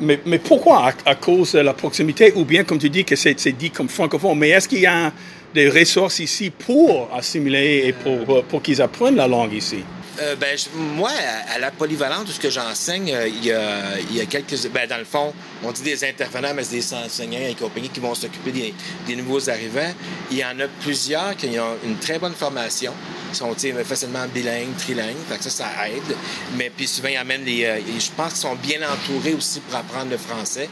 mais, 0.00 0.20
mais 0.26 0.38
pourquoi? 0.38 0.92
À, 1.04 1.14
cause 1.14 1.52
de 1.52 1.60
la 1.60 1.72
proximité 1.72 2.32
ou 2.36 2.44
bien 2.44 2.64
comme 2.64 2.78
tu 2.78 2.90
dis 2.90 3.04
que 3.04 3.16
c'est 3.16 3.34
dit 3.52 3.70
comme 3.70 3.88
francophone 3.88 4.38
mais 4.38 4.50
est-ce 4.50 4.68
qu'il 4.68 4.80
y 4.80 4.86
a 4.86 5.10
des 5.54 5.68
ressources 5.70 6.18
ici 6.20 6.50
pour 6.50 7.08
assimiler 7.14 7.84
et 7.86 7.92
pour, 7.92 8.44
pour 8.44 8.62
qu'ils 8.62 8.82
apprennent 8.82 9.16
la 9.16 9.26
langue 9.26 9.54
ici? 9.54 9.78
Euh, 10.20 10.36
ben, 10.36 10.56
moi, 10.74 11.10
à, 11.54 11.58
la 11.58 11.70
polyvalente, 11.70 12.28
ce 12.28 12.40
que 12.40 12.50
j'enseigne, 12.50 13.12
euh, 13.12 13.28
il, 13.28 13.44
y 13.44 13.52
a, 13.52 14.00
y, 14.12 14.20
a, 14.20 14.26
quelques. 14.26 14.68
Ben, 14.68 14.88
dans 14.88 14.98
le 14.98 15.04
fond, 15.04 15.32
on 15.62 15.72
dit 15.72 15.82
des 15.82 16.04
intervenants, 16.04 16.54
mais 16.54 16.64
c'est 16.64 16.76
des 16.76 16.94
enseignants 16.94 17.40
et 17.40 17.54
compagnie 17.54 17.88
qui 17.88 18.00
vont 18.00 18.14
s'occuper 18.14 18.52
des, 18.52 18.74
des, 19.06 19.16
nouveaux 19.16 19.48
arrivants. 19.50 19.92
Il 20.30 20.38
y 20.38 20.44
en 20.44 20.58
a 20.60 20.68
plusieurs 20.80 21.36
qui 21.36 21.58
ont 21.58 21.76
une 21.84 21.96
très 21.98 22.18
bonne 22.18 22.34
formation, 22.34 22.92
sont 23.32 23.54
facilement 23.84 24.26
bilingues, 24.32 24.76
trilingues, 24.78 25.16
fait 25.28 25.38
que 25.38 25.44
ça, 25.44 25.50
ça 25.50 25.88
aide. 25.88 26.16
Mais 26.56 26.70
puis 26.74 26.86
souvent, 26.86 27.08
ils 27.08 27.16
amènent 27.16 27.44
les. 27.44 27.64
Euh, 27.64 27.80
je 27.98 28.10
pense 28.16 28.32
qu'ils 28.32 28.42
sont 28.42 28.56
bien 28.56 28.80
entourés 28.82 29.34
aussi 29.34 29.60
pour 29.60 29.76
apprendre 29.76 30.10
le 30.10 30.18
français. 30.18 30.68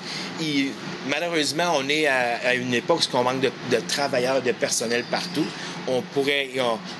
malheureusement, 1.08 1.74
on 1.76 1.88
est 1.88 2.06
à, 2.06 2.54
une 2.54 2.74
époque 2.74 3.00
où 3.12 3.16
on 3.16 3.24
manque 3.24 3.40
de, 3.40 3.50
de 3.70 3.80
travailleurs, 3.88 4.42
de 4.42 4.52
personnel 4.52 5.04
partout 5.10 5.46
on 5.86 6.02
pourrait, 6.02 6.50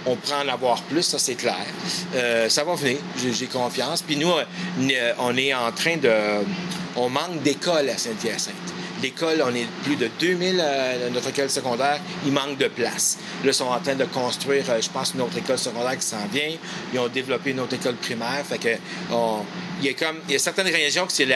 on, 0.06 0.16
prend 0.16 0.42
en 0.44 0.48
avoir 0.48 0.82
plus, 0.82 1.02
ça 1.02 1.18
c'est 1.18 1.34
clair. 1.34 1.56
Euh, 2.14 2.48
ça 2.48 2.64
va 2.64 2.74
venir, 2.74 2.98
j'ai 3.16 3.46
confiance. 3.46 4.02
Puis 4.02 4.16
nous, 4.16 4.30
euh, 4.30 5.12
on 5.18 5.36
est 5.36 5.54
en 5.54 5.72
train 5.72 5.96
de, 5.96 6.12
on 6.96 7.08
manque 7.08 7.42
d'écoles 7.42 7.88
à 7.88 7.98
Saint-Hyacinthe. 7.98 8.73
L'école, 9.04 9.44
on 9.44 9.54
est 9.54 9.66
plus 9.84 9.96
de 9.96 10.08
2000 10.18 10.58
à 10.60 11.10
notre 11.10 11.28
école 11.28 11.50
secondaire, 11.50 12.00
il 12.24 12.32
manque 12.32 12.56
de 12.56 12.68
place. 12.68 13.18
Là, 13.44 13.50
ils 13.50 13.54
sont 13.54 13.66
en 13.66 13.78
train 13.78 13.96
de 13.96 14.06
construire, 14.06 14.64
euh, 14.70 14.80
je 14.80 14.88
pense, 14.88 15.12
une 15.12 15.20
autre 15.20 15.36
école 15.36 15.58
secondaire 15.58 15.98
qui 15.98 16.06
s'en 16.06 16.26
vient. 16.32 16.48
Ils 16.90 16.98
ont 16.98 17.08
développé 17.08 17.50
une 17.50 17.60
autre 17.60 17.74
école 17.74 17.96
primaire. 17.96 18.42
Fait 18.48 18.56
que, 18.56 18.68
il 19.82 19.86
y 19.86 19.90
a 19.90 19.92
comme, 19.92 20.16
il 20.26 20.32
y 20.32 20.36
a 20.36 20.38
certaines 20.38 20.68
régions 20.68 21.04
que 21.04 21.12
c'est 21.12 21.28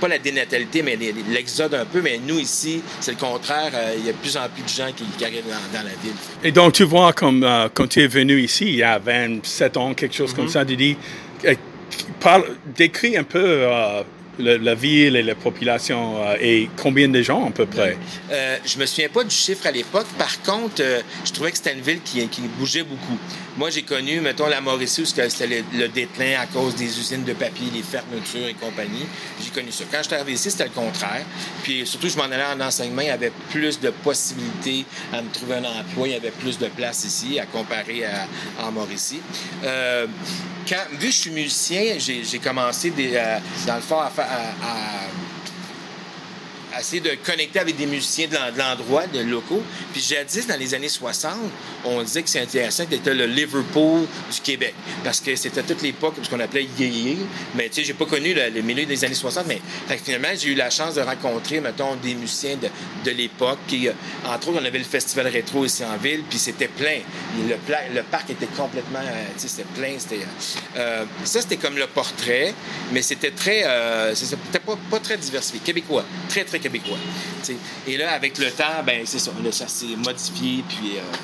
pas 0.00 0.06
la 0.06 0.20
dénatalité, 0.20 0.82
mais 0.82 0.96
l'exode 1.28 1.74
un 1.74 1.84
peu. 1.84 2.00
Mais 2.00 2.20
nous, 2.24 2.38
ici, 2.38 2.80
c'est 3.00 3.10
le 3.10 3.16
contraire. 3.16 3.72
Euh, 3.74 3.96
il 3.98 4.06
y 4.06 4.08
a 4.08 4.12
de 4.12 4.18
plus 4.18 4.36
en 4.36 4.48
plus 4.48 4.62
de 4.62 4.68
gens 4.68 4.92
qui, 4.94 5.24
arrivent 5.24 5.42
dans, 5.72 5.82
la 5.82 5.90
ville. 6.00 6.14
Et 6.44 6.52
donc, 6.52 6.74
tu 6.74 6.84
vois, 6.84 7.12
comme 7.12 7.42
euh, 7.42 7.68
quand 7.74 7.88
tu 7.88 8.04
es 8.04 8.06
venu 8.06 8.40
ici, 8.40 8.66
il 8.66 8.76
y 8.76 8.84
a 8.84 9.00
27 9.00 9.76
ans, 9.78 9.94
quelque 9.94 10.14
chose 10.14 10.32
comme 10.32 10.46
mm-hmm. 10.46 10.50
ça, 10.50 10.64
tu 10.64 10.76
dis, 10.76 10.96
parle, 12.20 12.44
décris 12.76 13.16
un 13.16 13.24
peu 13.24 13.66
la 14.38 14.74
ville 14.74 15.16
et 15.16 15.22
la 15.22 15.34
population 15.34 16.22
euh, 16.22 16.36
et 16.40 16.68
combien 16.76 17.08
de 17.08 17.22
gens 17.22 17.46
à 17.46 17.50
peu 17.50 17.66
près? 17.66 17.96
Euh, 18.30 18.56
je 18.64 18.78
me 18.78 18.86
souviens 18.86 19.08
pas 19.08 19.24
du 19.24 19.34
chiffre 19.34 19.66
à 19.66 19.70
l'époque. 19.70 20.06
Par 20.18 20.42
contre, 20.42 20.80
euh, 20.80 21.00
je 21.24 21.32
trouvais 21.32 21.50
que 21.50 21.56
c'était 21.56 21.72
une 21.72 21.80
ville 21.80 22.00
qui, 22.02 22.26
qui 22.28 22.42
bougeait 22.58 22.82
beaucoup. 22.82 23.18
Moi, 23.56 23.70
j'ai 23.70 23.82
connu, 23.82 24.20
mettons, 24.20 24.46
la 24.46 24.60
Mauricie, 24.60 25.02
où 25.02 25.04
c'était 25.06 25.62
le, 25.72 25.88
déclin 25.88 26.38
à 26.40 26.46
cause 26.46 26.74
des 26.74 26.98
usines 26.98 27.24
de 27.24 27.32
papier, 27.32 27.68
les 27.72 27.82
fermetures 27.82 28.48
et 28.48 28.54
compagnie. 28.54 29.06
J'ai 29.42 29.50
connu 29.50 29.72
ça. 29.72 29.84
Quand 29.90 29.98
je 29.98 30.08
suis 30.08 30.14
arrivé 30.14 30.32
ici, 30.32 30.50
c'était 30.50 30.64
le 30.64 30.70
contraire. 30.70 31.24
Puis 31.62 31.86
surtout, 31.86 32.08
je 32.08 32.16
m'en 32.16 32.24
allais 32.24 32.44
en 32.44 32.60
enseignement. 32.60 33.02
Il 33.02 33.08
y 33.08 33.10
avait 33.10 33.32
plus 33.50 33.80
de 33.80 33.90
possibilités 33.90 34.84
à 35.12 35.22
me 35.22 35.30
trouver 35.30 35.54
un 35.54 35.64
emploi. 35.64 36.08
Il 36.08 36.12
y 36.12 36.16
avait 36.16 36.30
plus 36.30 36.58
de 36.58 36.66
place 36.66 37.04
ici 37.04 37.38
à 37.38 37.46
comparer 37.46 38.04
à, 38.04 38.66
en 38.66 38.72
Mauricie. 38.72 39.20
Quand, 40.68 40.82
vu 40.92 40.98
que 40.98 41.06
je 41.06 41.10
suis 41.10 41.30
musicien, 41.30 41.96
j'ai 41.98 42.38
commencé 42.38 42.90
des, 42.90 43.12
euh, 43.14 43.38
dans 43.66 43.76
le 43.76 43.80
fond 43.80 43.98
à, 44.00 44.06
à 44.06 45.06
essayer 46.80 47.00
de 47.00 47.16
connecter 47.24 47.60
avec 47.60 47.76
des 47.76 47.86
musiciens 47.86 48.28
de 48.28 48.58
l'endroit, 48.58 49.06
de 49.06 49.20
locaux. 49.20 49.62
Puis 49.92 50.00
jadis, 50.02 50.46
dans 50.46 50.58
les 50.58 50.74
années 50.74 50.88
60, 50.88 51.32
on 51.84 52.02
disait 52.02 52.22
que 52.22 52.28
Saint-Hyacinthe 52.28 52.92
était 52.92 53.14
le 53.14 53.26
Liverpool 53.26 54.06
du 54.32 54.40
Québec. 54.42 54.74
Parce 55.04 55.20
que 55.20 55.34
c'était 55.36 55.62
toute 55.62 55.82
l'époque, 55.82 56.14
ce 56.22 56.28
qu'on 56.28 56.40
appelait 56.40 56.66
yéyé. 56.78 57.16
Mais 57.54 57.68
tu 57.68 57.76
sais, 57.76 57.84
j'ai 57.84 57.94
pas 57.94 58.06
connu 58.06 58.34
le, 58.34 58.60
milieu 58.62 58.84
des 58.84 59.04
années 59.04 59.14
60, 59.14 59.46
mais 59.46 59.60
finalement, 60.02 60.28
j'ai 60.36 60.50
eu 60.50 60.54
la 60.54 60.70
chance 60.70 60.94
de 60.94 61.00
rencontrer, 61.00 61.60
mettons, 61.60 61.96
des 61.96 62.14
musiciens 62.14 62.56
de, 62.56 62.68
de 63.04 63.16
l'époque. 63.16 63.58
Qui, 63.68 63.88
euh, 63.88 63.92
entre 64.26 64.48
autres, 64.48 64.60
on 64.62 64.64
avait 64.64 64.78
le 64.78 64.84
festival 64.84 65.28
rétro 65.28 65.64
ici 65.64 65.84
en 65.84 65.96
ville, 65.96 66.22
puis 66.28 66.38
c'était 66.38 66.68
plein. 66.68 66.98
Le, 67.48 67.54
le, 67.94 68.02
parc 68.02 68.30
était 68.30 68.46
complètement, 68.46 68.98
euh, 69.00 69.24
tu 69.34 69.42
sais, 69.42 69.48
c'était 69.48 69.68
plein. 69.74 69.96
Euh, 70.76 71.04
ça, 71.24 71.40
c'était 71.40 71.56
comme 71.56 71.76
le 71.76 71.86
portrait, 71.86 72.54
mais 72.92 73.02
c'était 73.02 73.30
très, 73.30 73.64
c'était 74.14 74.58
pas, 74.58 74.76
pas 74.90 75.00
très 75.00 75.16
diversifié. 75.16 75.60
Québécois, 75.64 76.04
très, 76.28 76.44
très. 76.44 76.58
Et 77.86 77.96
là, 77.96 78.12
avec 78.12 78.38
le 78.38 78.50
temps, 78.50 78.82
ben 78.84 79.02
c'est 79.04 79.18
ça, 79.18 79.30
ça 79.50 79.68
s'est 79.68 79.96
modifié, 79.96 80.64
puis 80.68 80.96
euh, 80.96 81.16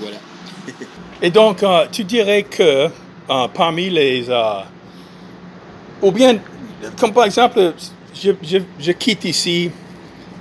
voilà. 0.00 0.16
Et 1.22 1.30
donc, 1.30 1.62
euh, 1.62 1.86
tu 1.90 2.04
dirais 2.04 2.44
que 2.44 2.62
euh, 3.30 3.48
parmi 3.52 3.90
les... 3.90 4.26
ou 6.02 6.10
bien, 6.12 6.38
comme 6.98 7.12
par 7.12 7.24
exemple, 7.24 7.74
je, 8.14 8.32
je, 8.78 8.92
quitte 8.92 9.24
ici 9.24 9.70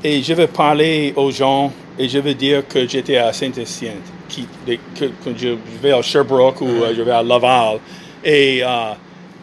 et 0.03 0.23
je 0.23 0.33
vais 0.33 0.47
parler 0.47 1.13
aux 1.15 1.31
gens 1.31 1.71
et 1.97 2.07
je 2.07 2.19
vais 2.19 2.33
dire 2.33 2.65
que 2.67 2.87
j'étais 2.87 3.17
à 3.17 3.33
Saint-Hyacinthe, 3.33 4.07
que, 4.29 5.05
que, 5.05 5.37
je 5.37 5.57
vais 5.81 5.91
à 5.91 6.01
Sherbrooke 6.01 6.61
ou 6.61 6.67
mm-hmm. 6.67 6.95
je 6.95 7.01
vais 7.01 7.11
à 7.11 7.23
Laval. 7.23 7.79
Et 8.23 8.63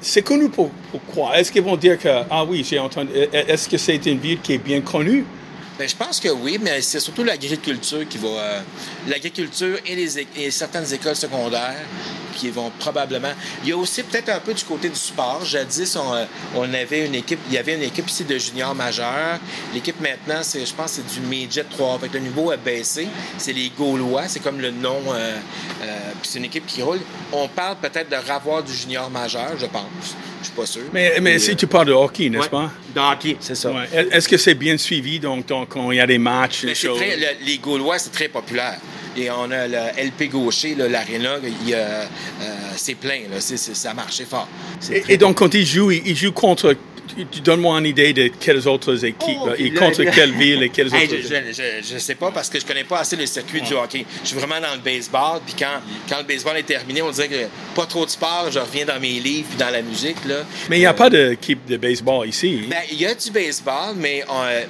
c'est 0.01 0.23
connu 0.23 0.49
pour, 0.49 0.71
pourquoi? 0.91 1.39
Est-ce 1.39 1.51
qu'ils 1.51 1.63
vont 1.63 1.77
dire 1.77 1.99
que, 1.99 2.09
ah 2.31 2.45
oui, 2.45 2.65
j'ai 2.69 2.79
entendu, 2.79 3.11
est-ce 3.33 3.69
que 3.69 3.77
c'est 3.77 4.05
une 4.07 4.19
ville 4.19 4.41
qui 4.41 4.55
est 4.55 4.59
bien 4.59 4.81
connue? 4.81 5.25
Bien, 5.79 5.87
je 5.87 5.95
pense 5.95 6.21
que 6.21 6.29
oui, 6.29 6.59
mais 6.61 6.81
c'est 6.81 7.01
surtout 7.01 7.25
l'agriculture 7.25 8.09
qui 8.09 8.19
va. 8.19 8.29
Euh, 8.29 8.61
l'agriculture 9.09 9.79
et, 9.87 9.95
les, 9.95 10.27
et 10.37 10.51
certaines 10.51 10.93
écoles 10.93 11.17
secondaires 11.17 11.85
qui 12.37 12.51
vont 12.51 12.71
probablement. 12.79 13.33
Il 13.63 13.71
y 13.71 13.73
a 13.73 13.77
aussi 13.77 14.03
peut-être 14.03 14.29
un 14.29 14.39
peu 14.39 14.55
du 14.55 14.63
côté 14.63 14.89
du 14.89 14.97
sport. 14.97 15.45
Jadis, 15.45 15.97
on, 15.97 16.15
euh, 16.15 16.25
on, 16.55 16.73
avait 16.73 17.07
une 17.07 17.15
équipe, 17.15 17.41
il 17.49 17.55
y 17.55 17.59
avait 17.59 17.75
une 17.75 17.83
équipe 17.83 18.09
ici 18.09 18.25
de 18.25 18.39
juniors 18.39 18.75
majeurs. 18.75 19.39
L'équipe 19.75 20.01
maintenant, 20.01 20.43
c'est, 20.43 20.65
je 20.65 20.75
pense, 20.75 20.93
c'est 20.93 21.07
du 21.07 21.27
Midget 21.27 21.65
3. 21.65 21.99
Fait 21.99 22.13
le 22.13 22.21
niveau 22.21 22.51
a 22.51 22.57
baissé. 22.57 23.09
C'est 23.39 23.53
les 23.53 23.71
Gaulois, 23.71 24.29
c'est 24.29 24.41
comme 24.41 24.61
le 24.61 24.71
nom. 24.71 25.01
Euh, 25.09 25.37
euh, 25.83 25.99
puis 26.21 26.31
c'est 26.31 26.39
une 26.39 26.45
équipe 26.45 26.67
qui 26.67 26.83
roule. 26.83 27.01
On 27.33 27.49
parle 27.49 27.77
peut-être 27.77 28.11
de 28.11 28.29
ravoir 28.29 28.63
du 28.63 28.73
junior 28.73 29.11
majeur, 29.11 29.53
je 29.59 29.67
pense. 29.67 30.15
Je 30.41 30.47
suis 30.47 30.55
pas 30.55 30.67
sûr. 30.67 30.83
Mais, 30.93 31.15
mais 31.21 31.39
si 31.39 31.57
tu 31.57 31.67
parles 31.67 31.87
de 31.87 31.93
hockey, 31.93 32.29
n'est-ce 32.29 32.49
pas? 32.49 32.71
De 32.95 33.01
hockey, 33.01 33.37
c'est 33.41 33.55
ça. 33.55 33.73
Est-ce 33.93 34.29
que 34.29 34.37
c'est 34.37 34.55
bien 34.55 34.77
suivi, 34.77 35.19
donc, 35.19 35.47
quand 35.69 35.91
il 35.91 35.99
y 35.99 36.01
a 36.01 36.07
des 36.07 36.19
matchs? 36.19 36.65
les 36.65 37.59
Gaulois, 37.59 37.99
c'est 37.99 38.13
très 38.13 38.29
populaire. 38.29 38.79
Et 39.17 39.31
on 39.31 39.51
a 39.51 39.67
le 39.67 39.79
LP 39.97 40.31
Gaucher, 40.31 40.75
l'aréna, 40.75 41.37
euh, 41.37 42.05
c'est 42.77 42.97
plein, 42.97 43.21
là, 43.31 43.41
ça 43.41 43.95
marche, 43.95 44.17
c'est 44.17 44.29
fort. 44.29 44.47
Et, 45.09 45.17
donc, 45.17 45.39
quand 45.39 45.55
ils 45.55 45.65
jouent, 45.65 45.91
ils 45.91 46.17
jouent 46.17 46.33
contre 46.33 46.77
tu 47.07 47.41
donnes-moi 47.41 47.79
une 47.79 47.87
idée 47.87 48.13
de 48.13 48.29
quelles 48.29 48.67
autres 48.69 49.05
équipes, 49.05 49.39
oh, 49.43 49.51
et 49.57 49.73
contre 49.73 50.03
quelle 50.05 50.33
ville 50.33 50.63
et 50.63 50.69
quelles 50.69 50.89
autres 50.89 50.99
Je 50.99 51.95
ne 51.95 51.99
sais 51.99 52.15
pas 52.15 52.31
parce 52.31 52.49
que 52.49 52.61
je 52.61 52.67
connais 52.67 52.85
pas 52.85 53.01
assez 53.01 53.17
le 53.17 53.27
circuit 53.27 53.61
du 53.61 53.75
hockey. 53.75 54.05
Je 54.23 54.29
suis 54.29 54.37
vraiment 54.37 54.61
dans 54.61 54.75
le 54.75 54.81
baseball, 54.81 55.41
puis 55.45 55.55
quand, 55.59 55.81
quand 56.09 56.19
le 56.19 56.25
baseball 56.25 56.57
est 56.57 56.63
terminé, 56.63 57.03
on 57.03 57.11
dirait 57.11 57.29
que 57.29 57.47
pas 57.75 57.87
trop 57.87 58.05
de 58.05 58.11
sport, 58.11 58.49
je 58.51 58.59
reviens 58.59 58.85
dans 58.85 59.01
mes 59.01 59.21
livres 59.21 59.49
puis 59.49 59.59
dans 59.59 59.71
la 59.71 59.83
musique. 59.83 60.25
Là. 60.27 60.45
Mais 60.69 60.77
il 60.77 60.81
n'y 60.81 60.87
a 60.87 60.95
pas 60.95 61.11
d'équipe 61.11 61.67
de 61.67 61.77
baseball 61.77 62.29
ici. 62.29 62.63
Ben, 62.69 62.83
il 62.91 63.01
y 63.01 63.07
a 63.07 63.15
du 63.15 63.31
baseball, 63.31 63.95
mais 63.97 64.25
euh, 64.31 64.65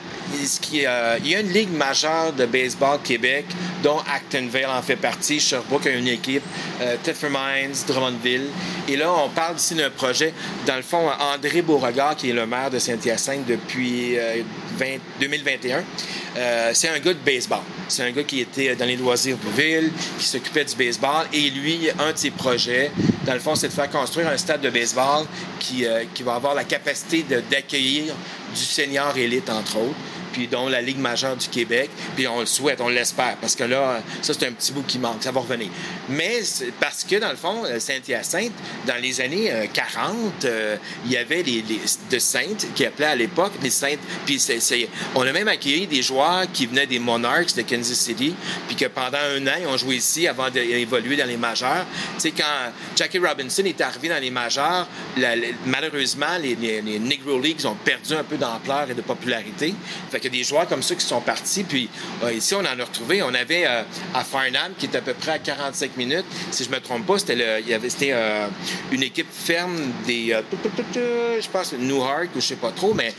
il 0.72 1.28
y 1.30 1.34
a 1.34 1.40
une 1.40 1.52
ligue 1.52 1.72
majeure 1.72 2.32
de 2.32 2.46
baseball 2.46 2.98
Québec, 3.02 3.44
dont 3.82 3.98
Actonville 4.14 4.66
en 4.66 4.82
fait 4.82 4.96
partie. 4.96 5.40
Sherbrooke 5.40 5.86
a 5.86 5.90
une 5.90 6.08
équipe, 6.08 6.42
euh, 6.80 6.96
Mines, 7.22 7.76
Drummondville. 7.86 8.48
Et 8.88 8.96
là, 8.96 9.12
on 9.12 9.28
parle 9.28 9.56
ici 9.56 9.74
d'un 9.74 9.90
projet. 9.90 10.32
Dans 10.66 10.76
le 10.76 10.82
fond, 10.82 11.08
André 11.34 11.62
Beauregard, 11.62 12.16
qui 12.16 12.30
est 12.30 12.32
le 12.32 12.46
maire 12.46 12.70
de 12.70 12.78
Saint-Hyacinthe 12.78 13.46
depuis 13.46 14.16
2021. 15.20 15.78
Euh, 15.78 15.82
euh, 16.36 16.70
c'est 16.74 16.88
un 16.88 16.98
gars 16.98 17.14
de 17.14 17.18
baseball. 17.24 17.60
C'est 17.88 18.02
un 18.02 18.10
gars 18.10 18.24
qui 18.24 18.40
était 18.40 18.74
dans 18.76 18.84
les 18.84 18.96
loisirs 18.96 19.36
de 19.38 19.62
ville, 19.62 19.90
qui 20.18 20.24
s'occupait 20.24 20.64
du 20.64 20.76
baseball. 20.76 21.26
Et 21.32 21.50
lui, 21.50 21.88
un 21.98 22.12
de 22.12 22.18
ses 22.18 22.30
projets, 22.30 22.90
dans 23.24 23.34
le 23.34 23.40
fond, 23.40 23.54
c'est 23.54 23.68
de 23.68 23.72
faire 23.72 23.90
construire 23.90 24.28
un 24.28 24.36
stade 24.36 24.60
de 24.60 24.70
baseball 24.70 25.24
qui, 25.58 25.86
euh, 25.86 26.04
qui 26.14 26.22
va 26.22 26.34
avoir 26.34 26.54
la 26.54 26.64
capacité 26.64 27.24
d'accueillir 27.50 28.14
du 28.54 28.60
senior 28.60 29.16
élite, 29.16 29.48
entre 29.50 29.78
autres 29.78 29.96
puis 30.36 30.48
dont 30.48 30.68
la 30.68 30.82
Ligue 30.82 30.98
majeure 30.98 31.34
du 31.34 31.48
Québec. 31.48 31.88
Puis 32.14 32.28
on 32.28 32.40
le 32.40 32.46
souhaite, 32.46 32.82
on 32.82 32.90
l'espère, 32.90 33.36
parce 33.40 33.56
que 33.56 33.64
là, 33.64 34.02
ça, 34.20 34.34
c'est 34.34 34.46
un 34.46 34.52
petit 34.52 34.70
bout 34.70 34.82
qui 34.82 34.98
manque, 34.98 35.22
ça 35.22 35.32
va 35.32 35.40
revenir. 35.40 35.68
Mais 36.10 36.40
parce 36.78 37.04
que, 37.04 37.16
dans 37.16 37.30
le 37.30 37.36
fond, 37.36 37.64
euh, 37.64 37.80
Saint-Hyacinthe, 37.80 38.52
dans 38.86 39.00
les 39.00 39.22
années 39.22 39.50
40, 39.72 40.44
euh, 40.44 40.48
euh, 40.56 40.76
il 41.06 41.12
y 41.12 41.16
avait 41.16 41.42
les, 41.42 41.62
de 41.62 42.18
Saintes, 42.18 42.66
qui 42.74 42.84
appelaient 42.84 43.06
à 43.06 43.14
l'époque 43.14 43.52
les 43.62 43.70
Saintes. 43.70 43.98
Puis 44.26 44.38
on 45.14 45.22
a 45.22 45.32
même 45.32 45.48
accueilli 45.48 45.86
des 45.86 46.02
joueurs 46.02 46.44
qui 46.52 46.66
venaient 46.66 46.86
des 46.86 46.98
Monarchs 46.98 47.54
de 47.54 47.62
Kansas 47.62 47.96
City, 47.98 48.34
puis 48.66 48.76
que 48.76 48.86
pendant 48.86 49.16
un 49.16 49.46
an, 49.46 49.56
ils 49.58 49.66
ont 49.66 49.76
joué 49.78 49.96
ici 49.96 50.28
avant 50.28 50.50
d'évoluer 50.50 51.16
dans 51.16 51.26
les 51.26 51.38
majeurs. 51.38 51.86
Tu 52.16 52.20
sais, 52.20 52.30
quand 52.32 52.72
Jackie 52.94 53.18
Robinson 53.18 53.64
est 53.64 53.80
arrivé 53.80 54.10
dans 54.10 54.20
les 54.20 54.30
majeurs, 54.30 54.86
malheureusement, 55.64 56.36
les, 56.42 56.54
les, 56.56 56.98
Negro 56.98 57.40
Leagues 57.40 57.64
ont 57.64 57.74
perdu 57.74 58.12
un 58.12 58.24
peu 58.24 58.36
d'ampleur 58.36 58.90
et 58.90 58.94
de 58.94 59.00
popularité. 59.00 59.74
Fait 60.10 60.20
qu'il 60.20 60.25
y 60.26 60.36
a 60.36 60.38
des 60.38 60.44
joueurs 60.44 60.68
comme 60.68 60.82
ça 60.82 60.94
qui 60.94 61.04
sont 61.04 61.20
partis. 61.20 61.64
Puis 61.64 61.88
ici, 62.32 62.54
on 62.54 62.60
en 62.60 62.64
a 62.64 62.84
retrouvé. 62.84 63.22
On 63.22 63.34
avait 63.34 63.64
à 63.66 64.24
Farnham, 64.24 64.72
qui 64.78 64.86
est 64.86 64.96
à 64.96 65.00
peu 65.00 65.14
près 65.14 65.32
à 65.32 65.38
45 65.38 65.96
minutes. 65.96 66.24
Si 66.50 66.64
je 66.64 66.70
me 66.70 66.80
trompe 66.80 67.06
pas, 67.06 67.18
c'était 67.18 67.60
il 67.60 67.68
y 67.68 67.74
avait 67.74 67.90
c'était 67.90 68.14
une 68.90 69.02
équipe 69.02 69.28
ferme 69.30 69.76
des 70.06 70.36
je 71.40 71.48
pense 71.48 71.72
Newhart 71.72 72.26
ou 72.34 72.40
je 72.40 72.46
sais 72.46 72.56
pas 72.56 72.72
trop, 72.72 72.94
mais 72.94 73.12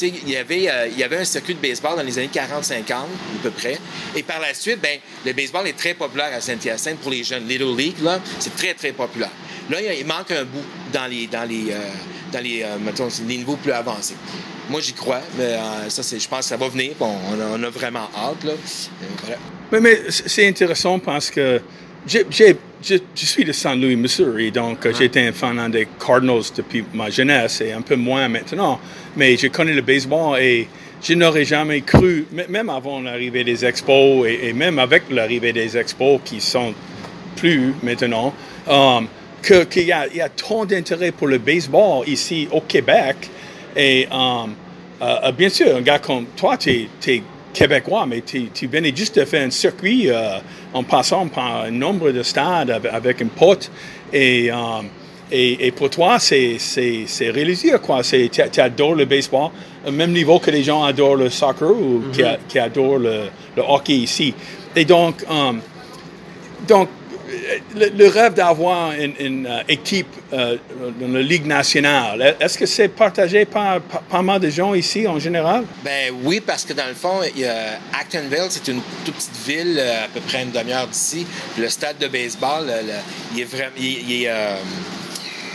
il 0.00 0.28
y 0.28 0.36
avait 0.36 0.68
il 0.90 0.98
y 0.98 1.04
avait 1.04 1.18
un 1.18 1.24
circuit 1.24 1.54
de 1.54 1.60
baseball 1.60 1.96
dans 1.96 2.02
les 2.02 2.18
années 2.18 2.30
40-50 2.32 2.92
à 2.92 3.06
peu 3.42 3.50
près. 3.50 3.78
Et 4.14 4.22
par 4.22 4.40
la 4.40 4.54
suite, 4.54 4.80
ben 4.80 4.98
le 5.24 5.32
baseball 5.32 5.66
est 5.66 5.76
très 5.76 5.94
populaire 5.94 6.30
à 6.34 6.40
Saint-Hyacinthe 6.40 6.98
pour 6.98 7.10
les 7.10 7.24
jeunes. 7.24 7.46
Little 7.46 7.76
League 7.76 8.00
là, 8.02 8.20
c'est 8.38 8.54
très 8.56 8.74
très 8.74 8.92
populaire. 8.92 9.30
Là, 9.70 9.78
il 9.80 10.06
manque 10.06 10.30
un 10.30 10.44
bout 10.44 10.64
dans 10.92 11.06
les 11.06 11.26
dans 11.26 11.48
les 11.48 11.74
dans 12.32 12.40
les, 12.40 12.64
mettons, 12.80 13.08
les 13.28 13.36
niveaux 13.36 13.56
plus 13.56 13.72
avancés. 13.72 14.16
Moi, 14.70 14.80
j'y 14.80 14.92
crois, 14.92 15.20
mais 15.36 15.56
ça, 15.88 16.02
c'est, 16.02 16.18
je 16.18 16.28
pense 16.28 16.40
que 16.40 16.44
ça 16.44 16.56
va 16.56 16.68
venir. 16.68 16.92
Bon, 16.98 17.14
on 17.30 17.62
a, 17.62 17.70
vraiment 17.70 18.08
hâte. 18.16 18.44
Là. 18.44 18.52
Mais, 19.72 19.80
mais 19.80 19.98
c'est 20.08 20.46
intéressant 20.46 20.98
parce 20.98 21.30
que 21.30 21.60
j'ai, 22.06 22.26
je, 22.82 22.98
suis 23.14 23.44
de 23.44 23.52
Saint 23.52 23.76
Louis, 23.76 23.96
Missouri, 23.96 24.50
donc 24.50 24.78
j'ai 24.84 24.92
j'étais 24.94 25.28
un 25.28 25.32
fan 25.32 25.70
des 25.70 25.86
Cardinals 26.04 26.42
depuis 26.56 26.84
ma 26.92 27.10
jeunesse 27.10 27.60
et 27.60 27.72
un 27.72 27.80
peu 27.80 27.96
moins 27.96 28.28
maintenant. 28.28 28.80
Mais 29.16 29.36
je 29.36 29.46
connais 29.48 29.72
le 29.72 29.82
baseball 29.82 30.40
et 30.40 30.68
je 31.02 31.14
n'aurais 31.14 31.44
jamais 31.44 31.80
cru, 31.82 32.26
même 32.48 32.70
avant 32.70 33.00
l'arrivée 33.00 33.44
des 33.44 33.64
expos 33.64 34.26
et, 34.28 34.52
même 34.52 34.78
avec 34.78 35.04
l'arrivée 35.10 35.52
des 35.52 35.76
expos 35.76 36.20
qui 36.24 36.40
sont 36.40 36.74
plus 37.36 37.74
maintenant, 37.82 38.34
um, 38.68 39.06
qu'il 39.42 39.84
y, 39.84 39.92
a, 39.92 40.06
y 40.08 40.20
a 40.20 40.28
tant 40.28 40.64
d'intérêt 40.64 41.10
pour 41.10 41.26
le 41.26 41.38
baseball 41.38 42.08
ici 42.08 42.48
au 42.50 42.60
Québec. 42.60 43.16
Et 43.76 44.06
um, 44.10 44.54
uh, 45.00 45.32
bien 45.32 45.48
sûr, 45.48 45.76
un 45.76 45.80
gars 45.80 45.98
comme 45.98 46.26
toi, 46.36 46.56
tu 46.56 46.88
es 47.06 47.22
québécois, 47.52 48.06
mais 48.06 48.22
tu, 48.22 48.66
venais 48.66 48.92
juste 48.94 49.18
de 49.18 49.24
faire 49.24 49.46
un 49.46 49.50
circuit 49.50 50.08
euh, 50.08 50.38
en 50.72 50.82
passant 50.82 51.26
par 51.28 51.64
un 51.64 51.70
nombre 51.70 52.10
de 52.10 52.22
stades 52.22 52.70
avec, 52.90 53.22
un 53.22 53.26
pote. 53.26 53.70
Et, 54.12 54.50
euh, 54.50 54.56
et, 55.30 55.66
et, 55.66 55.70
pour 55.70 55.90
toi, 55.90 56.18
c'est, 56.18 56.56
c'est, 56.58 57.04
c'est 57.06 57.30
réalisé, 57.30 57.72
tu, 58.30 58.60
adores 58.60 58.94
le 58.94 59.04
baseball, 59.04 59.50
au 59.86 59.90
même 59.90 60.12
niveau 60.12 60.38
que 60.38 60.50
les 60.50 60.62
gens 60.62 60.82
adorent 60.82 61.16
le 61.16 61.30
soccer 61.30 61.70
ou 61.70 62.02
qui, 62.12 62.22
mm-hmm. 62.22 62.38
qui, 62.48 62.58
adorent 62.58 62.98
le, 62.98 63.20
le, 63.56 63.62
hockey 63.66 63.94
ici. 63.94 64.34
Et 64.76 64.84
donc, 64.84 65.24
um, 65.28 65.60
donc 66.68 66.88
le, 67.74 68.08
rêve 68.08 68.34
d'avoir 68.34 68.92
une, 68.92 69.46
euh, 69.46 69.62
équipe 69.68 70.06
euh, 70.32 70.56
dans 71.00 71.08
la 71.08 71.22
Ligue 71.22 71.46
nationale, 71.46 72.36
est-ce 72.40 72.58
que 72.58 72.66
c'est 72.66 72.88
partagé 72.88 73.44
par, 73.44 73.80
pas 73.80 74.22
mal 74.22 74.40
de 74.40 74.50
gens 74.50 74.74
ici 74.74 75.06
en 75.06 75.18
général? 75.18 75.64
Ben 75.84 76.12
oui, 76.22 76.40
parce 76.40 76.64
que 76.64 76.72
dans 76.72 76.86
le 76.86 76.94
fond, 76.94 77.20
Actonville, 77.92 78.46
c'est 78.50 78.68
une 78.68 78.80
toute 79.04 79.14
petite 79.14 79.46
ville 79.46 79.78
euh, 79.78 80.04
à 80.04 80.08
peu 80.08 80.20
près 80.20 80.42
une 80.42 80.50
demi-heure 80.50 80.86
d'ici. 80.86 81.26
Le 81.58 81.68
stade 81.68 81.98
de 81.98 82.08
baseball, 82.08 82.70
il 83.34 83.40
est 83.40 83.44
vraiment. 83.44 83.76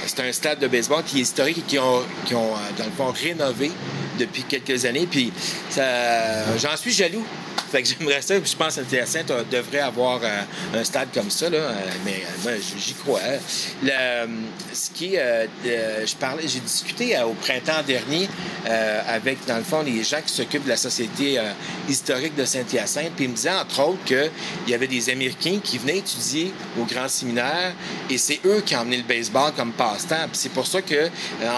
c'est 0.06 0.20
un 0.22 0.32
stade 0.32 0.60
de 0.60 0.68
baseball 0.68 1.04
qui 1.04 1.20
est 1.20 1.22
historique 1.22 1.60
et 1.60 1.62
qui 1.62 1.80
ont, 1.80 2.02
qui 2.26 2.36
ont 2.36 2.54
dans 2.78 2.86
le 2.86 2.92
fond, 2.92 3.12
rénové 3.12 3.72
depuis 4.20 4.44
quelques 4.44 4.86
années. 4.86 5.08
Puis 5.10 5.32
j'en 5.76 6.76
suis 6.78 6.92
jaloux 6.92 7.26
fait 7.70 7.84
que 7.84 7.90
j'aimerais 7.90 8.22
ça. 8.22 8.36
Je 8.36 8.56
pense 8.56 8.76
que 8.76 8.84
Saint-Hyacinthe 8.84 9.32
devrait 9.52 9.80
avoir 9.80 10.20
euh, 10.24 10.42
un 10.74 10.84
stade 10.84 11.10
comme 11.14 11.30
ça, 11.30 11.50
là, 11.50 11.58
euh, 11.58 11.74
mais 12.06 12.24
euh, 12.24 12.44
moi, 12.44 12.52
j'y 12.78 12.94
crois. 12.94 13.20
Le, 13.84 14.28
ce 14.74 14.90
qui 14.92 15.16
j'ai 15.16 16.60
discuté 16.60 17.18
au 17.22 17.34
printemps 17.34 17.84
dernier 17.86 18.30
avec, 19.08 19.46
dans 19.46 19.58
le 19.58 19.64
fond, 19.64 19.82
les 19.82 20.04
gens 20.04 20.22
qui 20.26 20.34
s'occupent 20.34 20.66
de 20.66 20.70
la 20.70 20.78
Société 20.78 21.40
historique 21.90 22.36
de 22.36 22.46
Saint-Hyacinthe, 22.46 23.12
puis 23.16 23.26
ils 23.26 23.32
me 23.32 23.36
disaient, 23.36 23.52
entre 23.52 23.82
autres, 23.82 24.04
qu'il 24.06 24.30
y 24.68 24.74
avait 24.74 24.88
des 24.88 25.10
Américains 25.10 25.60
qui 25.64 25.78
venaient 25.78 25.98
étudier 25.98 26.54
au 26.80 26.84
grand 26.84 27.08
séminaire, 27.08 27.74
et 28.10 28.18
c'est 28.18 28.40
eux 28.46 28.62
qui 28.66 28.76
ont 28.76 28.80
emmené 28.82 28.98
le 28.98 29.04
baseball 29.04 29.52
comme 29.56 29.72
passe-temps. 29.72 30.28
C'est 30.34 30.52
pour 30.52 30.68
ça 30.68 30.82
que, 30.82 31.10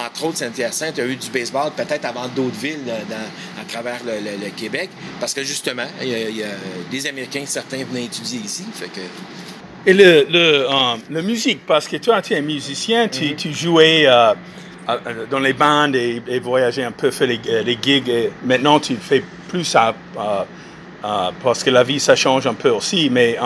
entre 0.08 0.26
autres, 0.26 0.38
Saint-Hyacinthe 0.38 1.00
a 1.00 1.06
eu 1.06 1.16
du 1.16 1.30
baseball 1.30 1.72
peut-être 1.76 2.06
avant 2.06 2.28
d'autres 2.28 2.60
villes 2.60 2.86
dans, 2.86 3.59
travers 3.70 4.00
le 4.06 4.50
Québec, 4.50 4.90
parce 5.20 5.34
que 5.34 5.44
justement, 5.44 5.88
il 6.02 6.10
y, 6.10 6.44
a, 6.44 6.48
des 6.92 7.08
Américains, 7.08 7.44
certains 7.46 7.84
venaient 7.84 8.06
étudier 8.06 8.40
ici. 8.40 8.66
Fait 8.74 8.88
que... 8.88 9.02
Et 9.86 9.94
le, 9.94 10.26
le, 10.30 10.66
euh, 10.68 10.96
la 11.10 11.22
musique, 11.22 11.66
parce 11.66 11.88
que 11.88 11.98
toi, 11.98 12.22
tu 12.22 12.34
es 12.34 12.38
un 12.38 12.42
musicien, 12.42 13.08
tu, 13.08 13.36
tu 13.36 13.54
jouais 13.54 14.06
euh, 14.08 14.34
dans 15.32 15.40
les 15.40 15.54
bandes 15.54 15.96
et, 15.96 16.22
et 16.28 16.40
voyageais 16.40 16.84
un 16.84 16.92
peu, 16.92 17.12
fait 17.12 17.28
les, 17.28 17.40
euh, 17.50 17.64
les, 17.64 17.78
gigs. 17.82 18.10
Et 18.10 18.32
maintenant, 18.44 18.80
tu 18.80 18.96
fais 18.96 19.24
plus 19.48 19.64
ça 19.64 19.96
parce 21.42 21.64
que 21.64 21.70
la 21.70 21.84
vie, 21.84 22.00
ça 22.00 22.16
change 22.16 22.46
un 22.46 22.54
peu 22.54 22.70
aussi. 22.70 23.10
Mais 23.10 23.38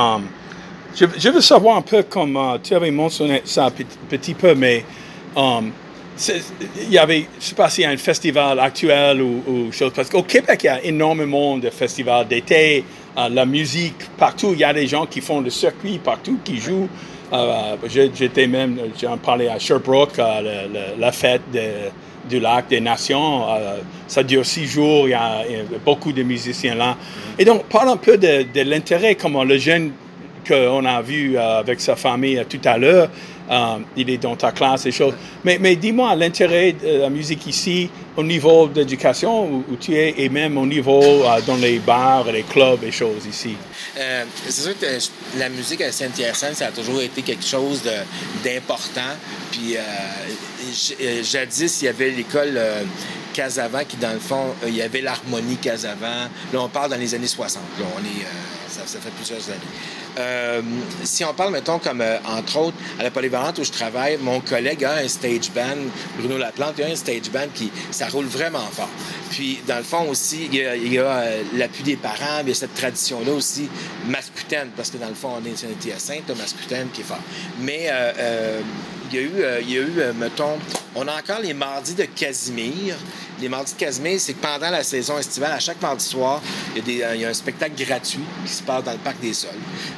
je, 0.95 1.06
je, 1.17 1.30
veux 1.30 1.41
savoir 1.41 1.78
un 1.78 1.82
peu 1.82 2.02
comme 2.04 2.38
tu 2.63 2.74
avais 2.74 2.91
mentionné 2.91 3.43
ça 3.45 3.65
un 3.65 3.71
petit, 3.71 3.86
petit 4.10 4.34
peu, 4.34 4.56
mais 4.56 4.84
il 6.19 6.91
y 6.91 6.97
avait, 6.97 7.26
je 7.39 7.45
sais 7.45 7.56
pas 7.56 7.69
s'il 7.69 7.84
y 7.84 7.88
a 7.88 7.89
un 7.89 7.97
festival 7.97 8.60
actuel 8.60 9.21
ou, 9.21 9.43
ou 9.47 9.71
chose, 9.71 9.91
parce 9.95 10.10
qu'au 10.10 10.23
Québec, 10.23 10.62
il 10.63 10.67
y 10.67 10.69
a 10.69 10.84
énormément 10.84 11.58
de 11.58 11.69
festivals 11.69 12.28
d'été, 12.28 12.84
euh, 13.17 13.30
la 13.30 13.45
musique, 13.45 13.95
partout, 14.17 14.52
il 14.54 14.60
y 14.60 14.63
a 14.63 14.73
des 14.73 14.88
gens 14.88 15.06
qui 15.06 15.21
font 15.21 15.41
le 15.41 15.49
circuit 15.49 15.99
partout, 15.99 16.39
qui 16.43 16.58
jouent. 16.58 16.89
Euh, 17.32 17.76
j'étais 17.88 18.47
même, 18.47 18.78
j'en 19.02 19.17
parlais 19.17 19.49
à 19.49 19.58
Sherbrooke, 19.58 20.19
euh, 20.19 20.67
la 20.99 21.12
fête 21.12 21.41
du 22.30 22.39
lac 22.39 22.69
des 22.69 22.80
nations. 22.80 23.45
ça 24.08 24.23
dure 24.23 24.45
six 24.45 24.67
jours, 24.67 25.08
il 25.08 25.12
y, 25.12 25.13
a, 25.13 25.43
beaucoup 25.84 26.12
de 26.12 26.23
musiciens 26.23 26.76
là. 26.76 26.95
Et 27.38 27.45
donc, 27.45 27.63
parle 27.65 27.89
un 27.89 27.97
peu 27.97 28.17
de 28.17 28.62
l'intérêt, 28.62 29.15
comment 29.15 29.43
le 29.43 29.58
jeune 29.58 29.91
qu'on 30.47 30.86
a 30.86 31.01
vu 31.01 31.38
avec 31.38 31.79
sa 31.82 31.95
famille 31.95 32.43
tout 32.49 32.62
à 32.65 32.77
l'heure, 32.77 33.10
euh, 33.49 33.79
il 33.97 34.10
est 34.10 34.17
dans 34.17 34.36
ta 34.36 34.51
classe 34.51 34.86
et 34.86 34.91
choses. 34.91 35.13
Mais, 35.43 35.75
dis-moi, 35.75 36.15
l'intérêt 36.15 36.73
de 36.73 36.99
la 37.01 37.10
musique 37.10 37.45
ici, 37.47 37.89
au 38.15 38.23
niveau 38.23 38.67
d'éducation 38.67 39.63
où, 39.69 39.75
tu 39.79 39.95
es, 39.95 40.13
et 40.17 40.29
même 40.29 40.58
au 40.58 40.65
niveau 40.65 41.01
euh, 41.01 41.41
dans 41.45 41.58
les 41.58 41.79
bars, 41.79 42.32
les 42.32 42.43
clubs 42.43 42.84
et 42.84 42.91
choses 42.91 43.25
ici? 43.29 43.56
Euh, 43.97 44.23
c'est 44.47 44.62
sûr 44.62 44.79
que 44.79 44.86
la 45.38 45.49
musique 45.49 45.82
à 45.82 45.91
Saint-Hyacinthe, 45.91 46.56
ça 46.56 46.67
a 46.67 46.71
toujours 46.71 47.01
été 47.01 47.21
quelque 47.21 47.45
chose 47.45 47.82
d'important. 48.43 49.01
Puis 49.51 49.75
jadis, 51.23 51.82
il 51.82 51.86
y 51.86 51.88
avait 51.89 52.12
l'école 52.12 52.60
Casavant 53.34 53.84
qui, 53.88 53.97
dans 53.97 54.13
le 54.13 54.19
fond, 54.19 54.56
il 54.65 54.75
y 54.75 54.82
avait 54.82 55.01
l'harmonie 55.01 55.58
Casavant. 55.58 56.29
Là, 56.53 56.60
on 56.60 56.69
parle 56.69 56.91
dans 56.91 56.97
les 56.99 57.13
années 57.13 57.27
60. 57.27 57.62
Là, 57.79 57.86
on 57.95 57.99
est, 57.99 58.25
ça, 58.86 59.00
fait 59.00 59.10
plusieurs 59.12 59.43
années. 59.50 59.60
Euh, 60.19 60.62
si 61.04 61.24
on 61.26 61.34
parle, 61.34 61.52
mettons, 61.52 61.80
comme 61.80 62.02
euh, 62.02 62.17
entre 62.26 62.58
autres, 62.58 62.78
à 63.00 63.04
la 63.04 63.12
polyvalente 63.12 63.58
où 63.60 63.63
je 63.63 63.72
travaille, 63.72 64.17
mon 64.17 64.39
collègue 64.39 64.84
a 64.84 64.96
un 64.98 65.08
stage 65.08 65.52
band, 65.52 65.89
Bruno 66.17 66.38
Laplante, 66.38 66.76
il 66.78 66.84
a 66.84 66.88
un 66.88 66.96
stage 66.96 67.32
band 67.32 67.48
qui, 67.54 67.72
ça 67.91 68.08
roule 68.08 68.26
vraiment 68.26 68.60
fort. 68.72 68.89
Puis, 69.32 69.60
dans 69.67 69.78
le 69.78 69.84
fond 69.84 70.08
aussi, 70.10 70.50
il 70.52 70.93
y 70.93 71.00
a, 71.00 71.04
euh, 71.04 71.43
l'appui 71.56 71.84
des 71.84 71.96
parents, 71.96 72.41
il 72.41 72.50
y 72.50 72.52
a 72.52 72.56
cette 72.56 72.76
tradition-là 72.76 73.32
aussi 73.32 73.69
mascutaine, 74.08 74.69
parce 74.76 74.91
que 74.91 74.98
dans 74.98 75.10
le 75.10 75.15
fond, 75.15 75.32
on 75.41 75.46
est 75.46 75.63
une 75.63 75.98
Sainte, 75.98 76.30
mascutaine 76.38 76.89
qui 76.93 77.02
est 77.02 77.06
fort. 77.06 77.19
Mais 77.60 77.89
il 79.12 79.15
y 79.15 79.19
a 79.19 79.22
eu, 79.22 79.62
il 79.62 79.72
y 79.72 79.78
a 79.78 79.82
eu 79.82 80.13
mettons, 80.15 80.58
on 80.96 81.08
a 81.08 81.13
encore 81.17 81.39
les 81.41 81.54
mardis 81.54 81.93
de 81.93 82.06
Casimir, 82.06 82.96
les 83.43 83.49
mardis 83.49 83.73
de 83.73 83.79
Casimir, 83.79 84.19
c'est 84.19 84.34
que 84.34 84.41
pendant 84.41 84.69
la 84.69 84.84
saison 84.84 85.17
estivale, 85.19 85.51
à 85.51 85.60
chaque 85.60 85.82
mardi 85.82 86.03
soir, 86.03 86.41
il 86.75 86.89
y, 86.89 87.03
a 87.03 87.10
a 87.10 87.29
un 87.29 87.34
spectacle 87.34 87.73
gratuit 87.86 88.23
qui 88.45 88.51
se 88.51 88.63
passe 88.63 88.84
dans 88.86 88.93
le 88.93 88.97
Parc 88.99 89.19
des 89.19 89.34
Sols. 89.34 89.49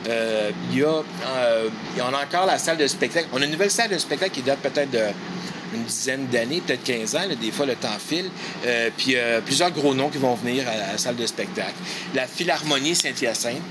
Euh, 0.10 0.52
il, 0.72 0.80
y 0.80 0.84
a, 0.84 1.04
euh, 1.28 1.70
on 2.00 2.14
a 2.14 2.24
encore 2.24 2.48
la 2.48 2.58
salle 2.58 2.78
de 2.78 2.88
spectacle. 2.88 3.28
On 3.34 3.42
a 3.42 3.46
une 3.46 3.52
nouvelle 3.52 3.70
salle 3.70 3.90
de 3.90 3.98
spectacle 4.00 4.32
qui 4.32 4.42
date 4.42 4.60
peut-être 4.60 4.90
d'une 4.90 5.84
dizaine 5.84 6.26
d'années, 6.28 6.62
peut-être 6.66 6.84
15 6.84 7.16
ans. 7.16 7.22
des 7.40 7.52
fois, 7.52 7.68
le 7.68 7.76
temps 7.76 7.90
file. 8.00 8.30
Euh, 8.66 8.90
puis 8.98 9.16
plusieurs 9.46 9.70
gros 9.70 9.94
noms 9.94 10.10
qui 10.10 10.18
vont 10.18 10.34
venir 10.34 10.68
à 10.68 10.94
la 10.94 10.98
salle 10.98 11.16
de 11.16 11.26
spectacle. 11.28 11.76
La 12.16 12.26
Philharmonie 12.26 12.96
Saint-Hyacinthe. 12.96 13.62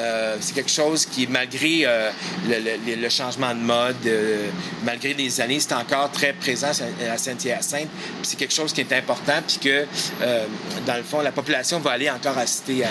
Euh, 0.00 0.36
c'est 0.40 0.54
quelque 0.54 0.70
chose 0.70 1.04
qui, 1.04 1.26
malgré 1.26 1.82
euh, 1.84 2.10
le, 2.48 3.08
changement 3.10 3.54
de 3.54 3.60
mode, 3.60 3.96
euh, 4.06 4.46
malgré 4.82 5.12
les 5.12 5.40
années, 5.42 5.60
c'est 5.60 5.74
encore 5.74 6.10
très 6.10 6.32
présent 6.32 6.68
à 6.68 7.18
Saint-Hyacinthe. 7.18 7.88
C'est 8.22 8.38
quelque 8.38 8.54
chose 8.54 8.72
qui 8.72 8.80
est 8.80 8.92
important, 8.92 9.42
puis 9.46 9.58
que, 9.58 9.84
dans 10.86 10.96
le 10.96 11.02
fond, 11.02 11.20
la 11.20 11.32
population 11.32 11.80
va 11.80 11.92
aller 11.92 12.08
encore 12.08 12.38
assister 12.38 12.84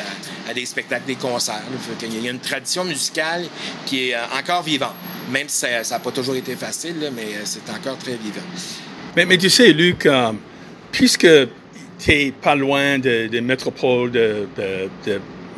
à, 0.48 0.54
des 0.54 0.66
spectacles, 0.66 1.06
des 1.08 1.16
concerts. 1.16 1.64
Il 2.04 2.24
y 2.24 2.28
a 2.28 2.32
une 2.32 2.40
tradition 2.40 2.84
musicale 2.84 3.46
qui 3.86 4.10
est 4.10 4.16
encore 4.38 4.62
vivante, 4.64 4.96
même 5.32 5.48
si 5.48 5.66
ça 5.84 5.96
n'a 5.96 6.00
pas 6.00 6.12
toujours 6.12 6.36
été 6.36 6.56
facile, 6.56 7.12
mais 7.16 7.28
c'est 7.44 7.68
encore 7.70 7.98
très 7.98 8.18
vivant. 8.18 8.42
Mais, 9.16 9.38
tu 9.38 9.50
sais, 9.50 9.74
Luc, 9.74 10.08
puisque 10.92 11.28
tu 12.00 12.12
n'es 12.12 12.32
pas 12.32 12.56
loin 12.56 13.00
de, 13.00 13.28
de 13.28 13.40
métropole 13.40 14.12
de 14.12 14.48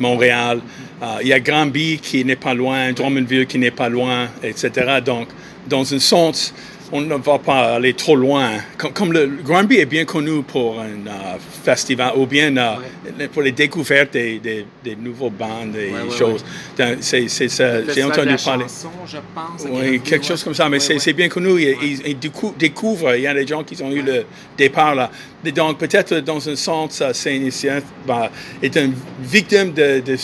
Montréal. 0.02 0.60
Euh, 1.02 1.06
il 1.22 1.28
y 1.28 1.32
a 1.32 1.40
Granby 1.40 1.98
qui 2.02 2.24
n'est 2.24 2.36
pas 2.36 2.54
loin, 2.54 2.92
Drummondville 2.92 3.46
qui 3.46 3.58
n'est 3.58 3.70
pas 3.70 3.88
loin, 3.88 4.28
etc. 4.42 4.70
Donc, 5.04 5.28
dans 5.66 5.94
un 5.94 5.98
sens, 5.98 6.52
on 6.94 7.00
ne 7.00 7.14
va 7.14 7.38
pas 7.38 7.74
aller 7.76 7.94
trop 7.94 8.14
loin. 8.14 8.50
Comme, 8.76 8.92
comme 8.92 9.12
le 9.14 9.26
Granby 9.42 9.78
est 9.78 9.86
bien 9.86 10.04
connu 10.04 10.42
pour 10.42 10.78
un 10.78 10.84
euh, 11.06 11.36
festival 11.64 12.12
ou 12.16 12.26
bien 12.26 12.54
euh, 12.58 12.74
pour 13.32 13.40
les 13.42 13.52
découvertes 13.52 14.12
des, 14.12 14.38
des, 14.38 14.66
des 14.84 14.94
nouveaux 14.96 15.30
bandes 15.30 15.74
et 15.76 15.90
Ouais, 15.90 16.02
ouais, 16.10 16.16
choses. 16.16 16.44
C'est, 17.00 17.26
J'ai 17.94 18.04
entendu 18.04 18.36
parler. 18.44 18.64
chanson, 18.64 18.90
je 19.06 19.16
pense. 19.34 19.66
Oui, 19.70 20.00
quelque 20.00 20.26
chose 20.26 20.44
comme 20.44 20.54
ça, 20.54 20.68
mais 20.68 20.80
c'est 20.80 21.12
bien 21.14 21.28
connu. 21.30 21.60
Ils, 21.60 21.76
ils- 21.82 22.06
ils 22.08 22.18
décou- 22.18 22.54
découvrent, 22.58 23.14
il 23.16 23.22
y 23.22 23.26
a 23.26 23.32
des 23.34 23.46
gens 23.46 23.64
qui 23.64 23.82
ont 23.82 23.90
eu 23.90 24.02
le 24.02 24.24
départ 24.58 24.94
là. 24.94 25.10
Et 25.44 25.50
donc, 25.50 25.78
peut-être 25.78 26.16
dans 26.18 26.46
un 26.48 26.54
sens, 26.56 27.02
Saint-Nicien 27.12 27.80
bah, 28.06 28.30
est 28.62 28.76
une 28.76 28.94
victime 29.22 29.72
de, 29.72 30.00
de, 30.00 30.16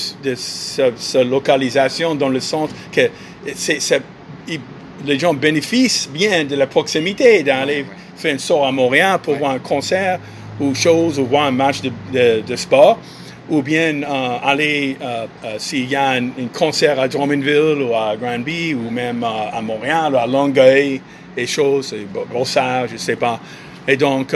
localisation 1.24 2.14
dans 2.14 2.28
le 2.28 2.40
sens 2.40 2.70
que 2.92 3.08
c'est, 3.54 3.80
c'est- 3.80 4.02
il- 4.46 4.60
les 5.06 5.18
gens 5.18 5.34
bénéficient 5.34 6.08
bien 6.08 6.44
de 6.44 6.56
la 6.56 6.66
proximité 6.66 7.42
d'aller 7.42 7.84
faire 8.16 8.34
un 8.34 8.38
sort 8.38 8.66
à 8.66 8.72
Montréal 8.72 9.18
pour 9.22 9.34
voir 9.36 9.52
un 9.52 9.58
concert 9.58 10.18
ou 10.60 10.74
chose, 10.74 11.18
ou 11.18 11.24
voir 11.26 11.44
un 11.46 11.52
match 11.52 11.80
de, 11.82 11.90
de- 12.12 12.40
de 12.46 12.56
sport 12.56 12.98
ou 13.50 13.62
bien 13.62 14.02
euh, 14.02 14.36
aller, 14.44 14.96
euh, 15.00 15.26
euh, 15.44 15.54
s'il 15.58 15.88
y 15.88 15.96
a 15.96 16.10
un, 16.10 16.26
un 16.26 16.48
concert 16.52 17.00
à 17.00 17.08
Drummondville 17.08 17.80
ou 17.82 17.94
à 17.94 18.14
Granby, 18.14 18.74
ou 18.74 18.90
même 18.90 19.24
à 19.24 19.60
Montréal, 19.62 20.12
ou 20.12 20.18
à 20.18 20.26
Longueuil, 20.26 21.00
et 21.34 21.46
choses, 21.46 21.94
et 21.94 22.06
Brossard, 22.30 22.88
je 22.88 22.98
sais 22.98 23.16
pas. 23.16 23.40
Et 23.86 23.96
donc, 23.96 24.34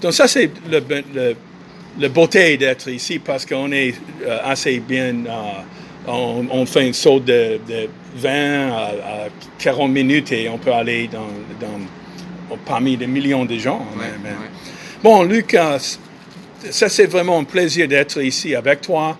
donc 0.00 0.12
ça, 0.12 0.28
c'est 0.28 0.50
le, 0.70 0.80
le, 1.14 1.34
le 1.98 2.08
beauté 2.08 2.56
d'être 2.56 2.88
ici, 2.88 3.18
parce 3.18 3.44
qu'on 3.44 3.72
est 3.72 3.94
assez 4.44 4.78
bien, 4.78 5.14
on, 6.06 6.46
on 6.50 6.66
fait 6.66 6.86
une 6.86 6.92
saut 6.94 7.20
de, 7.20 7.58
de 7.68 7.88
20 8.16 8.30
à, 8.70 8.74
à 8.74 8.92
40 9.58 9.90
minutes, 9.90 10.32
et 10.32 10.48
on 10.48 10.58
peut 10.58 10.72
aller 10.72 11.08
dans, 11.08 11.28
dans, 11.60 12.56
parmi 12.64 12.96
des 12.96 13.06
millions 13.06 13.44
de 13.44 13.56
gens. 13.58 13.78
Ouais, 13.96 14.04
Mais- 14.22 14.30
mais- 14.30 14.30
ouais. 14.30 14.50
Bon, 15.02 15.22
Lucas, 15.22 15.98
ça 16.70 16.88
c'est 16.88 17.06
vraiment 17.06 17.38
un 17.38 17.44
plaisir 17.44 17.86
d'être 17.88 18.22
ici 18.22 18.54
avec 18.54 18.80
toi. 18.80 19.16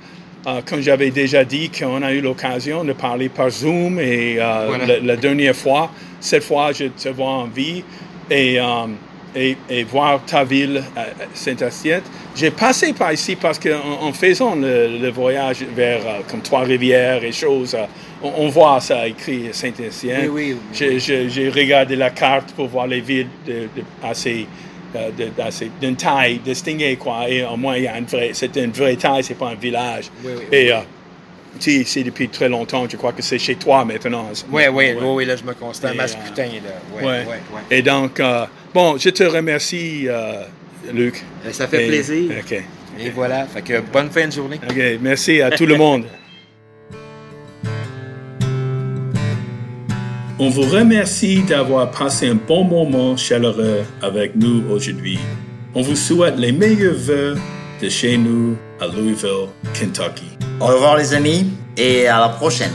Euh, 0.47 0.61
comme 0.67 0.81
j'avais 0.83 1.11
déjà 1.11 1.43
dit, 1.45 1.71
qu'on 1.71 2.03
a 2.03 2.13
eu 2.13 2.21
l'occasion 2.21 2.85
de 2.85 2.93
parler 2.93 3.29
par 3.31 3.49
Zoom 3.51 3.99
et 3.99 4.37
euh, 4.39 4.65
Voilà. 4.69 4.87
la, 4.87 5.01
la 5.01 5.17
dernière 5.17 5.57
fois, 5.57 5.91
cette 6.21 6.45
fois, 6.45 6.71
je 6.73 6.85
te 6.87 7.09
vois 7.09 7.31
en 7.31 7.45
vie 7.47 7.83
et, 8.31 8.61
euh, 8.61 8.65
et, 9.35 9.57
et 9.69 9.85
voir 9.85 10.21
ta 10.25 10.45
ville, 10.45 10.83
euh, 10.97 11.01
Saint-Assiette. 11.35 12.05
J'ai 12.37 12.51
passé 12.51 12.93
par 12.93 13.13
ici 13.13 13.37
parce 13.37 13.59
qu'en 13.59 14.03
en 14.07 14.13
faisant 14.13 14.55
le, 14.55 14.99
le 14.99 15.11
voyage 15.11 15.65
vers 15.75 16.01
euh, 16.07 16.21
comme 16.31 16.41
Trois-Rivières 16.41 17.23
et 17.25 17.33
choses, 17.33 17.75
euh, 17.75 17.85
on, 18.23 18.33
on 18.45 18.49
voit 18.49 18.81
ça 18.81 19.07
écrit 19.07 19.49
Saint-Assiette. 19.53 20.29
Oui, 20.31 20.55
oui, 20.55 20.57
oui. 20.81 20.99
J'ai- 21.01 21.49
regardé 21.51 21.97
la 21.97 22.11
carte 22.11 22.53
pour 22.53 22.69
voir 22.69 22.87
les 22.87 23.01
villes 23.01 23.29
de, 23.47 23.53
de- 23.77 23.85
assez 24.03 24.47
d'une 25.81 25.97
taille 25.97 26.39
distinguée 26.39 26.95
quoi 26.95 27.29
et 27.29 27.45
au 27.45 27.57
moins 27.57 27.77
il 27.77 27.83
y 27.83 27.89
a 27.89 27.99
une 27.99 28.05
vraie 28.05 28.31
c'est 28.33 28.55
une 28.57 28.71
vraie 28.71 28.95
taille 28.95 29.25
c'est 29.25 29.35
pas 29.35 29.49
un 29.49 29.57
village 29.57 30.05
Oui, 30.25 30.31
oui, 30.39 30.45
et 30.57 30.73
euh, 30.73 30.77
tu 31.59 31.71
es 31.71 31.75
ici 31.79 32.05
depuis 32.05 32.29
très 32.29 32.49
longtemps 32.49 32.87
je 32.89 32.97
crois 32.97 33.13
que 33.13 33.21
c'est 33.21 33.41
chez 33.41 33.57
toi 33.57 33.85
maintenant 33.85 34.29
Oui, 34.53 34.63
oui, 34.73 34.93
oui, 35.03 35.25
là, 35.25 35.35
je 35.35 35.43
me 35.43 35.53
constate. 35.55 35.97
Masse 35.97 36.17
euh, 36.17 36.37
là. 36.39 36.45
Ouais, 36.95 37.03
ouais. 37.03 37.11
ouais, 37.11 37.27
ouais. 37.27 37.61
et 37.77 37.83
donc 37.83 38.21
euh, 38.21 38.47
bon 38.75 38.97
je 38.99 39.11
te 39.11 39.25
remercie 39.25 40.07
euh, 40.09 40.43
Luc 40.93 41.23
Et 41.49 41.53
Ça 41.53 41.67
fait 41.69 41.85
Et- 41.85 41.89
plaisir. 41.89 42.31
Et 42.99 43.11
voilà. 43.11 43.47
Fait 43.47 43.63
que 43.63 43.81
bonne 43.93 44.11
fin 44.11 44.27
de 44.29 44.33
journée. 44.33 44.61
ok 44.69 44.99
merci 45.01 45.41
à 45.43 45.51
tout 45.51 45.67
le 45.67 45.77
monde 45.77 46.05
On 50.39 50.49
vous 50.51 50.63
remercie 50.63 51.43
d'avoir 51.43 51.91
passé 51.93 52.29
un 52.29 52.35
bon 52.35 52.65
moment 52.65 53.17
chaleureux 53.17 53.85
avec 54.03 54.35
nous 54.35 54.65
aujourd'hui. 54.69 55.17
On 55.77 55.81
vous 55.81 55.95
souhaite 55.95 56.37
les 56.39 56.51
meilleurs 56.51 56.95
vœux 56.97 57.37
de 57.81 57.89
chez 57.89 58.17
nous 58.17 58.57
à 58.81 58.87
Louisville, 58.89 59.47
Kentucky. 59.73 60.25
Au 60.61 60.67
revoir 60.67 60.97
les 60.97 61.15
amis 61.15 61.51
et 61.77 62.09
à 62.09 62.19
la 62.19 62.29
prochaine. 62.31 62.73